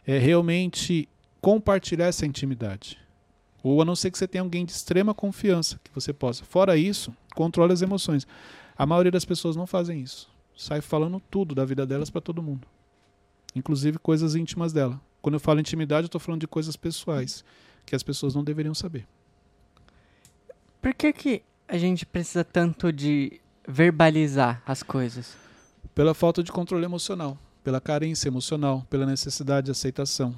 é, 0.05 0.17
realmente 0.17 1.07
compartilhar 1.41 2.05
essa 2.07 2.25
intimidade. 2.25 2.97
Ou 3.61 3.81
a 3.81 3.85
não 3.85 3.95
ser 3.95 4.09
que 4.11 4.17
você 4.17 4.27
tenha 4.27 4.41
alguém 4.41 4.65
de 4.65 4.71
extrema 4.71 5.13
confiança 5.13 5.79
que 5.83 5.91
você 5.93 6.13
possa. 6.13 6.45
Fora 6.45 6.77
isso, 6.77 7.13
controle 7.35 7.73
as 7.73 7.81
emoções. 7.81 8.25
A 8.77 8.85
maioria 8.85 9.11
das 9.11 9.25
pessoas 9.25 9.55
não 9.55 9.67
fazem 9.67 10.01
isso. 10.01 10.29
Sai 10.55 10.79
falando 10.81 11.19
tudo 11.29 11.53
da 11.53 11.65
vida 11.65 11.85
delas 11.85 12.09
para 12.09 12.21
todo 12.21 12.41
mundo. 12.41 12.67
Inclusive 13.53 13.99
coisas 13.99 14.35
íntimas 14.35 14.71
dela. 14.71 14.99
Quando 15.21 15.33
eu 15.33 15.39
falo 15.39 15.59
intimidade, 15.59 16.03
eu 16.03 16.07
estou 16.07 16.21
falando 16.21 16.41
de 16.41 16.47
coisas 16.47 16.75
pessoais 16.75 17.43
que 17.85 17.95
as 17.95 18.03
pessoas 18.03 18.33
não 18.33 18.43
deveriam 18.43 18.73
saber. 18.73 19.05
Por 20.81 20.93
que, 20.93 21.11
que 21.11 21.43
a 21.67 21.77
gente 21.77 22.05
precisa 22.05 22.43
tanto 22.43 22.93
de 22.93 23.41
verbalizar 23.67 24.61
as 24.65 24.81
coisas? 24.81 25.35
Pela 25.93 26.13
falta 26.13 26.41
de 26.41 26.51
controle 26.51 26.85
emocional, 26.85 27.37
pela 27.63 27.81
carência 27.81 28.29
emocional, 28.29 28.85
pela 28.89 29.05
necessidade 29.05 29.65
de 29.65 29.71
aceitação. 29.71 30.35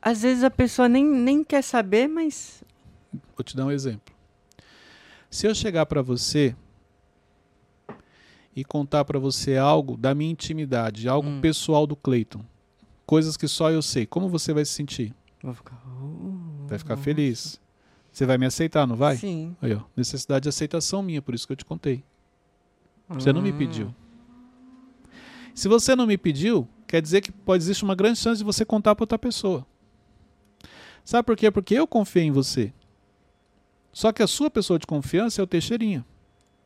Às 0.00 0.22
vezes 0.22 0.42
a 0.44 0.50
pessoa 0.50 0.88
nem, 0.88 1.04
nem 1.04 1.42
quer 1.44 1.62
saber, 1.62 2.08
mas. 2.08 2.62
Vou 3.36 3.44
te 3.44 3.56
dar 3.56 3.66
um 3.66 3.70
exemplo. 3.70 4.14
Se 5.30 5.46
eu 5.46 5.54
chegar 5.54 5.84
para 5.86 6.00
você 6.00 6.54
e 8.54 8.64
contar 8.64 9.04
para 9.04 9.18
você 9.18 9.56
algo 9.56 9.96
da 9.96 10.14
minha 10.14 10.30
intimidade, 10.30 11.08
algo 11.08 11.28
Hum. 11.28 11.40
pessoal 11.40 11.86
do 11.86 11.96
Clayton, 11.96 12.44
coisas 13.04 13.36
que 13.36 13.48
só 13.48 13.70
eu 13.70 13.82
sei, 13.82 14.06
como 14.06 14.28
você 14.28 14.52
vai 14.54 14.64
se 14.64 14.72
sentir? 14.72 15.12
Vou 15.42 15.52
ficar. 15.54 15.76
"Uh, 15.86 16.66
Vai 16.68 16.78
ficar 16.78 16.96
feliz? 16.96 17.60
Você 18.16 18.24
vai 18.24 18.38
me 18.38 18.46
aceitar, 18.46 18.86
não 18.86 18.96
vai? 18.96 19.14
Sim. 19.18 19.54
Aí, 19.60 19.74
ó, 19.74 19.80
necessidade 19.94 20.44
de 20.44 20.48
aceitação 20.48 21.02
minha, 21.02 21.20
por 21.20 21.34
isso 21.34 21.46
que 21.46 21.52
eu 21.52 21.56
te 21.56 21.66
contei. 21.66 22.02
Você 23.10 23.30
não 23.30 23.42
me 23.42 23.50
Ah. 23.50 23.52
pediu. 23.52 23.94
Se 25.54 25.68
você 25.68 25.94
não 25.94 26.06
me 26.06 26.16
pediu, 26.16 26.66
quer 26.86 27.02
dizer 27.02 27.20
que 27.20 27.30
pode 27.30 27.62
existir 27.62 27.84
uma 27.84 27.94
grande 27.94 28.18
chance 28.18 28.38
de 28.38 28.44
você 28.44 28.64
contar 28.64 28.94
para 28.94 29.02
outra 29.02 29.18
pessoa. 29.18 29.66
Sabe 31.04 31.26
por 31.26 31.36
quê? 31.36 31.50
Porque 31.50 31.74
eu 31.74 31.86
confiei 31.86 32.24
em 32.24 32.30
você. 32.30 32.72
Só 33.92 34.10
que 34.12 34.22
a 34.22 34.26
sua 34.26 34.50
pessoa 34.50 34.78
de 34.78 34.86
confiança 34.86 35.42
é 35.42 35.44
o 35.44 35.46
Teixeirinha. 35.46 36.02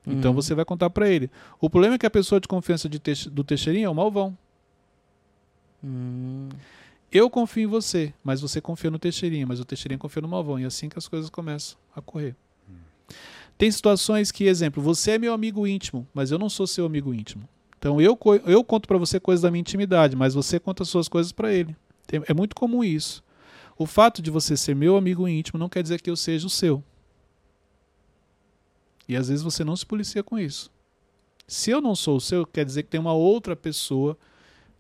Então 0.07 0.31
Hum. 0.31 0.35
você 0.37 0.55
vai 0.55 0.65
contar 0.65 0.89
para 0.91 1.09
ele. 1.09 1.29
O 1.61 1.69
problema 1.69 1.97
é 1.97 1.99
que 1.99 2.07
a 2.07 2.11
pessoa 2.11 2.41
de 2.41 2.47
confiança 2.47 2.89
de 2.89 3.01
Teixe- 3.01 3.29
do 3.29 3.43
Teixeirinha 3.43 3.87
é 3.87 3.91
o 3.91 3.95
Malvão. 3.95 4.39
Hum. 5.83 6.49
Eu 7.13 7.29
confio 7.29 7.65
em 7.65 7.67
você, 7.67 8.15
mas 8.23 8.41
você 8.41 8.61
confia 8.61 8.91
no 8.91 8.99
Teixeirinha, 8.99 9.47
mas 9.47 9.59
o 9.59 9.65
Teixeirinha 9.65 9.99
confia 9.99 10.23
no 10.23 10.29
Malvão. 10.29 10.59
E 10.61 10.65
é 10.65 10.67
assim 10.67 10.89
que 10.89 10.99
as 10.99 11.09
coisas 11.09 11.29
começam 11.29 11.77
a 11.95 12.01
correr. 12.01 12.37
Tem 13.59 13.71
situações 13.71 14.31
que, 14.31 14.45
exemplo, 14.45 14.83
você 14.83 15.13
é 15.13 15.19
meu 15.19 15.35
amigo 15.35 15.67
íntimo, 15.67 16.07
mas 16.15 16.31
eu 16.31 16.39
não 16.39 16.49
sou 16.49 16.67
seu 16.67 16.87
amigo 16.87 17.13
íntimo. 17.13 17.49
Então 17.79 18.01
eu, 18.01 18.19
eu 18.47 18.63
conto 18.63 18.87
para 18.87 18.97
você 18.97 19.19
coisas 19.19 19.43
da 19.43 19.51
minha 19.51 19.61
intimidade, 19.61 20.15
mas 20.15 20.35
você 20.35 20.61
conta 20.61 20.83
as 20.83 20.89
suas 20.89 21.09
coisas 21.09 21.33
para 21.33 21.53
ele. 21.53 21.75
É 22.27 22.33
muito 22.33 22.55
comum 22.55 22.85
isso. 22.85 23.23
O 23.77 23.87
fato 23.87 24.21
de 24.23 24.31
você 24.31 24.57
ser 24.57 24.77
meu 24.77 24.97
amigo 24.97 25.27
íntimo 25.27 25.59
não 25.59 25.69
quer 25.69 25.83
dizer 25.83 26.01
que 26.01 26.11
eu 26.11 26.17
seja 26.17 26.47
o 26.47 26.51
seu. 26.51 26.83
E 29.09 29.17
às 29.17 29.29
vezes 29.29 29.43
você 29.43 29.65
não 29.65 29.75
se 29.75 29.85
policia 29.85 30.23
com 30.23 30.39
isso. 30.39 30.71
Se 31.47 31.71
eu 31.71 31.81
não 31.81 31.97
sou 31.97 32.17
o 32.17 32.21
seu, 32.21 32.47
quer 32.47 32.65
dizer 32.65 32.85
que 32.85 32.91
tem 32.91 33.01
uma 33.01 33.13
outra 33.13 33.57
pessoa 33.57 34.17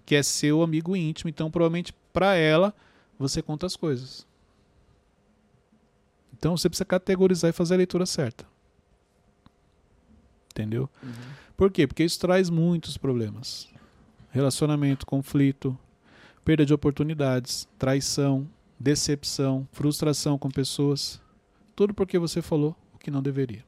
que 0.06 0.14
é 0.14 0.22
seu 0.22 0.62
amigo 0.62 0.94
íntimo, 0.94 1.28
então 1.28 1.50
provavelmente 1.50 1.92
para 2.12 2.34
ela 2.34 2.74
você 3.18 3.42
conta 3.42 3.66
as 3.66 3.76
coisas. 3.76 4.26
Então 6.36 6.56
você 6.56 6.68
precisa 6.68 6.84
categorizar 6.84 7.50
e 7.50 7.52
fazer 7.52 7.74
a 7.74 7.76
leitura 7.78 8.06
certa. 8.06 8.46
Entendeu? 10.50 10.88
Por 11.56 11.70
quê? 11.70 11.86
Porque 11.86 12.02
isso 12.02 12.18
traz 12.18 12.48
muitos 12.48 12.96
problemas. 12.96 13.68
Relacionamento, 14.30 15.04
conflito, 15.04 15.78
perda 16.44 16.64
de 16.64 16.72
oportunidades, 16.72 17.68
traição, 17.78 18.48
decepção, 18.78 19.68
frustração 19.72 20.38
com 20.38 20.50
pessoas. 20.50 21.20
Tudo 21.76 21.92
porque 21.92 22.18
você 22.18 22.40
falou 22.40 22.74
o 22.94 22.98
que 22.98 23.10
não 23.10 23.22
deveria. 23.22 23.64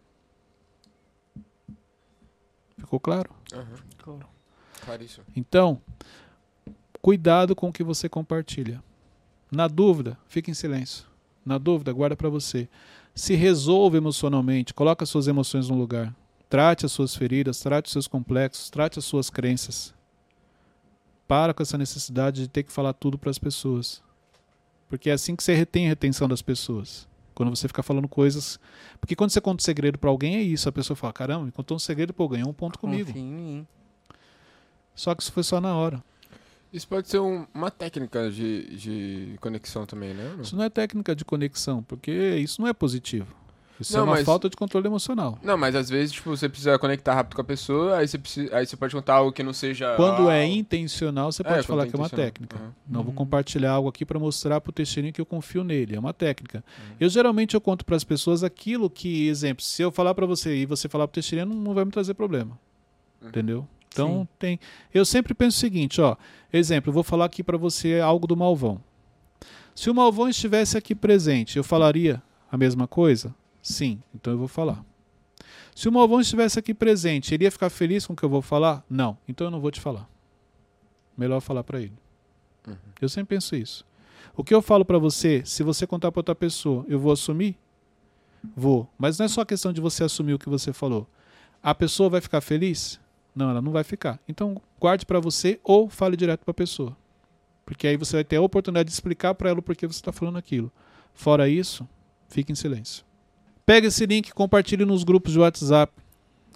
Ficou 2.78 2.98
claro? 2.98 3.30
Aham. 3.52 4.20
Claríssimo. 4.84 5.24
Então, 5.36 5.80
Cuidado 7.02 7.56
com 7.56 7.68
o 7.68 7.72
que 7.72 7.82
você 7.82 8.08
compartilha. 8.08 8.80
Na 9.50 9.66
dúvida, 9.66 10.16
fique 10.28 10.52
em 10.52 10.54
silêncio. 10.54 11.04
Na 11.44 11.58
dúvida, 11.58 11.92
guarda 11.92 12.14
para 12.14 12.28
você. 12.28 12.68
Se 13.12 13.34
resolva 13.34 13.96
emocionalmente, 13.96 14.72
coloque 14.72 15.02
as 15.02 15.10
suas 15.10 15.26
emoções 15.26 15.68
no 15.68 15.76
lugar. 15.76 16.14
Trate 16.48 16.86
as 16.86 16.92
suas 16.92 17.16
feridas, 17.16 17.58
trate 17.58 17.88
os 17.88 17.92
seus 17.92 18.06
complexos, 18.06 18.70
trate 18.70 19.00
as 19.00 19.04
suas 19.04 19.30
crenças. 19.30 19.92
Para 21.26 21.52
com 21.52 21.64
essa 21.64 21.76
necessidade 21.76 22.42
de 22.42 22.48
ter 22.48 22.62
que 22.62 22.70
falar 22.70 22.92
tudo 22.92 23.18
para 23.18 23.30
as 23.30 23.38
pessoas. 23.38 24.00
Porque 24.88 25.10
é 25.10 25.14
assim 25.14 25.34
que 25.34 25.42
você 25.42 25.54
retém 25.54 25.86
a 25.86 25.88
retenção 25.88 26.28
das 26.28 26.40
pessoas. 26.40 27.08
Quando 27.34 27.50
você 27.50 27.66
fica 27.66 27.82
falando 27.82 28.06
coisas. 28.06 28.60
Porque 29.00 29.16
quando 29.16 29.30
você 29.30 29.40
conta 29.40 29.60
um 29.60 29.64
segredo 29.64 29.98
para 29.98 30.08
alguém, 30.08 30.36
é 30.36 30.42
isso. 30.42 30.68
A 30.68 30.72
pessoa 30.72 30.96
fala: 30.96 31.12
caramba, 31.12 31.46
me 31.46 31.50
contou 31.50 31.76
um 31.76 31.80
segredo, 31.80 32.14
pô, 32.14 32.28
ganhou 32.28 32.48
um 32.48 32.52
ponto 32.54 32.78
comigo. 32.78 33.10
Só 34.94 35.16
que 35.16 35.22
isso 35.24 35.32
foi 35.32 35.42
só 35.42 35.60
na 35.60 35.74
hora. 35.74 36.00
Isso 36.72 36.88
pode 36.88 37.08
ser 37.08 37.18
um- 37.18 37.46
uma 37.52 37.70
técnica 37.70 38.30
de, 38.30 38.76
de 38.76 39.36
conexão 39.40 39.84
também, 39.84 40.14
né? 40.14 40.36
Isso 40.42 40.56
não 40.56 40.64
é 40.64 40.70
técnica 40.70 41.14
de 41.14 41.24
conexão, 41.24 41.82
porque 41.82 42.10
isso 42.36 42.60
não 42.60 42.68
é 42.68 42.72
positivo. 42.72 43.26
Isso 43.80 43.94
Não, 43.94 44.00
é 44.00 44.04
uma 44.04 44.12
mas- 44.12 44.24
falta 44.24 44.48
de 44.48 44.56
controle 44.56 44.86
emocional. 44.86 45.38
Não, 45.42 45.58
mas 45.58 45.74
às 45.74 45.88
vezes, 45.90 46.12
tipo, 46.12 46.30
você 46.30 46.48
precisa 46.48 46.78
conectar 46.78 47.14
rápido 47.14 47.34
com 47.34 47.40
a 47.40 47.44
pessoa, 47.44 47.96
aí 47.96 48.06
você, 48.06 48.16
precisa, 48.16 48.56
aí 48.56 48.64
você 48.64 48.76
pode 48.76 48.94
contar 48.94 49.14
algo 49.14 49.32
que 49.32 49.42
não 49.42 49.52
seja. 49.52 49.96
Quando 49.96 50.28
ah, 50.28 50.36
é 50.36 50.46
intencional, 50.46 51.32
você 51.32 51.42
pode 51.42 51.56
quando 51.56 51.66
falar 51.66 51.82
é 51.86 51.90
que 51.90 51.96
é 51.96 51.98
uma 51.98 52.08
técnica. 52.08 52.56
Aham. 52.56 52.72
Não 52.88 53.00
vou 53.02 53.10
Uhum. 53.10 53.16
compartilhar 53.16 53.72
algo 53.72 53.88
aqui 53.88 54.04
para 54.04 54.20
mostrar 54.20 54.60
pro 54.60 54.70
Teixeirinho 54.72 55.12
que 55.12 55.20
eu 55.20 55.26
confio 55.26 55.64
nele. 55.64 55.96
É 55.96 55.98
uma 55.98 56.12
técnica. 56.12 56.62
Uhum. 56.78 56.96
Eu 57.00 57.08
geralmente 57.08 57.54
eu 57.54 57.60
conto 57.60 57.84
para 57.84 57.96
as 57.96 58.04
pessoas 58.04 58.44
aquilo 58.44 58.88
que, 58.88 59.26
exemplo, 59.26 59.64
se 59.64 59.82
eu 59.82 59.90
falar 59.90 60.14
para 60.14 60.26
você 60.26 60.54
e 60.54 60.66
você 60.66 60.88
falar 60.88 61.08
pro 61.08 61.14
Teixeirinho, 61.14 61.52
não, 61.52 61.56
não 61.60 61.74
vai 61.74 61.84
me 61.84 61.90
trazer 61.90 62.14
problema. 62.14 62.56
Uhum. 63.20 63.28
Entendeu? 63.30 63.68
Então 63.92 64.22
Sim. 64.22 64.28
tem. 64.38 64.60
Eu 64.92 65.04
sempre 65.04 65.34
penso 65.34 65.56
o 65.56 65.60
seguinte, 65.60 66.00
ó. 66.00 66.16
Exemplo, 66.52 66.90
eu 66.90 66.94
vou 66.94 67.02
falar 67.02 67.26
aqui 67.26 67.42
para 67.42 67.56
você 67.56 68.00
algo 68.00 68.26
do 68.26 68.36
Malvão. 68.36 68.80
Se 69.74 69.90
o 69.90 69.94
Malvão 69.94 70.28
estivesse 70.28 70.76
aqui 70.76 70.94
presente, 70.94 71.56
eu 71.56 71.64
falaria 71.64 72.22
a 72.50 72.56
mesma 72.56 72.86
coisa? 72.86 73.34
Sim, 73.62 74.02
então 74.14 74.32
eu 74.32 74.38
vou 74.38 74.48
falar. 74.48 74.84
Se 75.74 75.88
o 75.88 75.92
Malvão 75.92 76.20
estivesse 76.20 76.58
aqui 76.58 76.74
presente, 76.74 77.32
ele 77.32 77.44
ia 77.44 77.50
ficar 77.50 77.70
feliz 77.70 78.06
com 78.06 78.12
o 78.12 78.16
que 78.16 78.22
eu 78.22 78.28
vou 78.28 78.42
falar? 78.42 78.84
Não, 78.88 79.16
então 79.26 79.46
eu 79.46 79.50
não 79.50 79.60
vou 79.60 79.70
te 79.70 79.80
falar. 79.80 80.08
Melhor 81.16 81.40
falar 81.40 81.64
para 81.64 81.80
ele. 81.80 81.94
Uhum. 82.66 82.76
Eu 83.00 83.08
sempre 83.08 83.36
penso 83.36 83.56
isso. 83.56 83.84
O 84.36 84.44
que 84.44 84.54
eu 84.54 84.62
falo 84.62 84.84
para 84.84 84.98
você, 84.98 85.42
se 85.44 85.62
você 85.62 85.86
contar 85.86 86.12
para 86.12 86.20
outra 86.20 86.34
pessoa, 86.34 86.84
eu 86.88 86.98
vou 86.98 87.12
assumir? 87.12 87.56
Vou. 88.56 88.88
Mas 88.98 89.18
não 89.18 89.26
é 89.26 89.28
só 89.28 89.44
questão 89.44 89.72
de 89.72 89.80
você 89.80 90.04
assumir 90.04 90.34
o 90.34 90.38
que 90.38 90.48
você 90.48 90.72
falou. 90.72 91.08
A 91.62 91.74
pessoa 91.74 92.10
vai 92.10 92.20
ficar 92.20 92.40
feliz? 92.40 93.00
Não, 93.34 93.50
ela 93.50 93.62
não 93.62 93.72
vai 93.72 93.84
ficar. 93.84 94.20
Então, 94.28 94.60
guarde 94.78 95.06
para 95.06 95.20
você 95.20 95.58
ou 95.64 95.88
fale 95.88 96.16
direto 96.16 96.44
para 96.44 96.50
a 96.50 96.54
pessoa. 96.54 96.96
Porque 97.64 97.86
aí 97.86 97.96
você 97.96 98.16
vai 98.16 98.24
ter 98.24 98.36
a 98.36 98.42
oportunidade 98.42 98.88
de 98.88 98.92
explicar 98.92 99.34
para 99.34 99.48
ela 99.48 99.60
o 99.60 99.62
porquê 99.62 99.86
você 99.86 99.98
está 99.98 100.12
falando 100.12 100.36
aquilo. 100.36 100.70
Fora 101.14 101.48
isso, 101.48 101.88
fique 102.28 102.52
em 102.52 102.54
silêncio. 102.54 103.04
Pega 103.64 103.86
esse 103.86 104.04
link 104.04 104.28
e 104.28 104.32
compartilhe 104.32 104.84
nos 104.84 105.04
grupos 105.04 105.32
de 105.32 105.38
WhatsApp. 105.38 105.92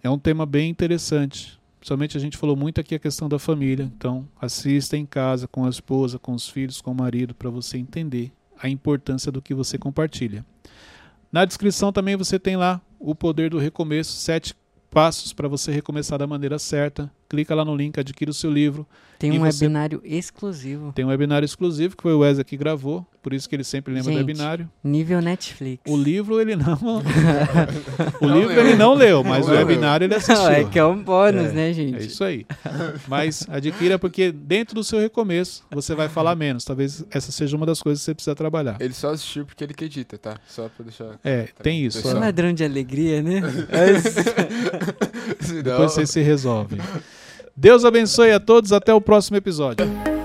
É 0.02 0.10
um 0.10 0.18
tema 0.18 0.44
bem 0.44 0.68
interessante. 0.68 1.58
Principalmente 1.78 2.16
a 2.16 2.20
gente 2.20 2.36
falou 2.36 2.56
muito 2.56 2.80
aqui 2.80 2.94
a 2.94 2.98
questão 2.98 3.28
da 3.28 3.38
família. 3.38 3.90
Então, 3.96 4.28
assista 4.40 4.96
em 4.96 5.06
casa, 5.06 5.46
com 5.46 5.64
a 5.64 5.68
esposa, 5.68 6.18
com 6.18 6.32
os 6.32 6.48
filhos, 6.48 6.80
com 6.80 6.90
o 6.90 6.94
marido, 6.94 7.34
para 7.34 7.48
você 7.48 7.78
entender 7.78 8.32
a 8.58 8.68
importância 8.68 9.30
do 9.30 9.40
que 9.40 9.54
você 9.54 9.78
compartilha. 9.78 10.44
Na 11.30 11.44
descrição 11.44 11.92
também 11.92 12.16
você 12.16 12.38
tem 12.38 12.56
lá 12.56 12.80
o 12.98 13.14
poder 13.14 13.50
do 13.50 13.58
recomeço, 13.58 14.12
sete 14.12 14.54
passos 14.90 15.32
para 15.32 15.48
você 15.48 15.70
recomeçar 15.70 16.18
da 16.18 16.26
maneira 16.26 16.58
certa. 16.58 17.10
Clica 17.28 17.54
lá 17.54 17.64
no 17.64 17.74
link, 17.74 17.98
adquira 17.98 18.30
o 18.30 18.34
seu 18.34 18.50
livro. 18.50 18.86
Tem 19.18 19.32
um 19.32 19.38
você- 19.40 19.64
webinário 19.64 20.00
exclusivo. 20.04 20.92
Tem 20.92 21.04
um 21.04 21.08
webinário 21.08 21.44
exclusivo 21.44 21.96
que 21.96 22.02
foi 22.02 22.12
o 22.12 22.18
Wesley 22.18 22.44
que 22.44 22.54
gravou, 22.56 23.04
por 23.22 23.32
isso 23.32 23.48
que 23.48 23.56
ele 23.56 23.64
sempre 23.64 23.92
lembra 23.94 24.12
do 24.12 24.18
Gente, 24.18 24.26
webinário. 24.26 24.70
Nível 24.84 25.22
Netflix. 25.22 25.82
O 25.90 25.96
livro 25.96 26.38
ele 26.38 26.54
não. 26.54 26.76
o 28.20 28.26
Não 28.28 28.38
livro 28.38 28.54
leu. 28.54 28.66
ele 28.66 28.74
não 28.76 28.92
leu, 28.94 29.24
mas 29.24 29.46
Não 29.46 29.54
o 29.54 29.56
leu. 29.56 29.66
webinário 29.66 30.04
ele 30.04 30.14
assistiu. 30.14 30.44
Não, 30.44 30.50
é 30.50 30.64
que 30.64 30.78
é 30.78 30.84
um 30.84 31.02
bônus, 31.02 31.46
É, 31.46 31.52
né, 31.52 31.70
É 31.70 31.72
gente? 31.72 32.06
isso 32.06 32.22
aí. 32.22 32.44
Mas 33.08 33.46
adquira 33.48 33.98
porque 33.98 34.30
dentro 34.30 34.74
do 34.74 34.84
seu 34.84 35.00
recomeço 35.00 35.64
você 35.70 35.94
vai 35.94 36.10
falar 36.10 36.36
menos. 36.36 36.62
Talvez 36.64 37.02
essa 37.10 37.32
seja 37.32 37.56
uma 37.56 37.64
das 37.64 37.80
coisas 37.80 38.02
que 38.02 38.04
você 38.04 38.14
precisa 38.14 38.36
trabalhar. 38.36 38.76
Ele 38.80 38.92
só 38.94 39.10
assistiu 39.12 39.46
porque 39.46 39.64
ele 39.64 39.72
acredita, 39.72 40.18
tá? 40.18 40.36
Só 40.46 40.68
pra 40.68 40.84
deixar. 40.84 41.18
É, 41.24 41.48
tem 41.62 41.84
isso. 41.86 41.96
Pessoal. 41.98 42.14
É 42.14 42.18
um 42.18 42.20
ladrão 42.20 42.52
de 42.52 42.62
alegria, 42.62 43.22
né? 43.22 43.40
Senão- 45.40 45.62
Depois 45.62 45.92
você 45.92 46.06
se 46.06 46.20
resolve. 46.20 46.76
Deus 47.56 47.84
abençoe 47.84 48.32
a 48.32 48.40
todos. 48.40 48.72
Até 48.72 48.92
o 48.92 49.00
próximo 49.00 49.36
episódio. 49.36 50.15